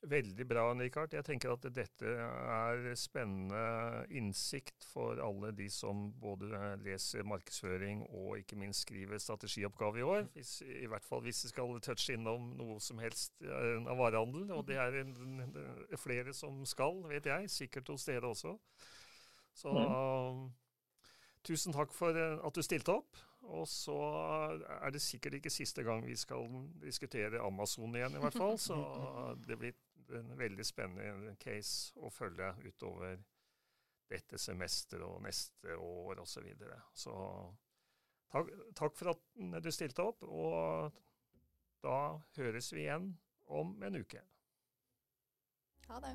Veldig 0.00 0.46
bra, 0.48 0.62
Richard. 0.72 1.12
Jeg 1.12 1.24
tenker 1.28 1.52
at 1.52 1.66
dette 1.76 2.08
er 2.08 2.86
spennende 2.96 4.06
innsikt 4.16 4.86
for 4.88 5.20
alle 5.20 5.50
de 5.52 5.66
som 5.68 6.06
både 6.22 6.56
leser 6.80 7.26
markedsføring 7.28 8.06
og 8.08 8.38
ikke 8.40 8.56
minst 8.56 8.86
skriver 8.86 9.20
strategioppgave 9.20 10.00
i 10.00 10.06
år. 10.06 10.22
Hvis, 10.32 10.54
I 10.64 10.88
hvert 10.88 11.04
fall 11.04 11.20
hvis 11.26 11.42
de 11.44 11.50
skal 11.52 11.76
touche 11.84 12.16
innom 12.16 12.54
noe 12.56 12.78
som 12.80 13.02
helst 13.04 13.44
eh, 13.44 13.76
av 13.84 14.00
varehandel. 14.00 14.48
Og 14.56 14.64
det 14.70 14.80
er 14.80 15.02
en, 15.02 15.12
flere 16.00 16.32
som 16.32 16.64
skal, 16.64 17.02
vet 17.10 17.28
jeg. 17.28 17.52
Sikkert 17.52 17.92
hos 17.92 18.08
dere 18.08 18.32
også. 18.32 18.56
Så 19.52 19.74
tusen 21.44 21.76
takk 21.76 21.92
for 21.92 22.16
eh, 22.16 22.38
at 22.40 22.56
du 22.56 22.64
stilte 22.64 22.96
opp. 23.02 23.20
Og 23.50 23.68
så 23.68 24.00
er 24.80 24.92
det 24.92 25.04
sikkert 25.04 25.38
ikke 25.38 25.52
siste 25.52 25.84
gang 25.84 26.02
vi 26.04 26.16
skal 26.16 26.48
diskutere 26.80 27.40
Amazon 27.44 27.94
igjen, 27.96 28.16
i 28.16 28.24
hvert 28.24 28.36
fall. 28.36 28.58
Så 28.60 28.80
det 29.48 29.60
blir 29.60 29.76
en 30.18 30.32
veldig 30.38 30.66
spennende 30.66 31.36
case 31.40 31.98
å 32.00 32.10
følge 32.12 32.52
utover 32.66 33.20
dette 34.10 34.38
semesteret 34.42 35.06
og 35.06 35.22
neste 35.22 35.76
år 35.76 36.22
osv. 36.22 36.32
Så, 36.32 36.42
videre. 36.44 36.80
så 36.94 37.14
takk, 38.32 38.50
takk 38.78 38.98
for 38.98 39.14
at 39.14 39.62
du 39.62 39.70
stilte 39.74 40.06
opp, 40.06 40.26
og 40.26 40.90
da 41.84 42.00
høres 42.36 42.72
vi 42.74 42.84
igjen 42.86 43.12
om 43.50 43.76
en 43.86 44.02
uke. 44.02 44.24
Ha 45.90 46.02
det. 46.04 46.14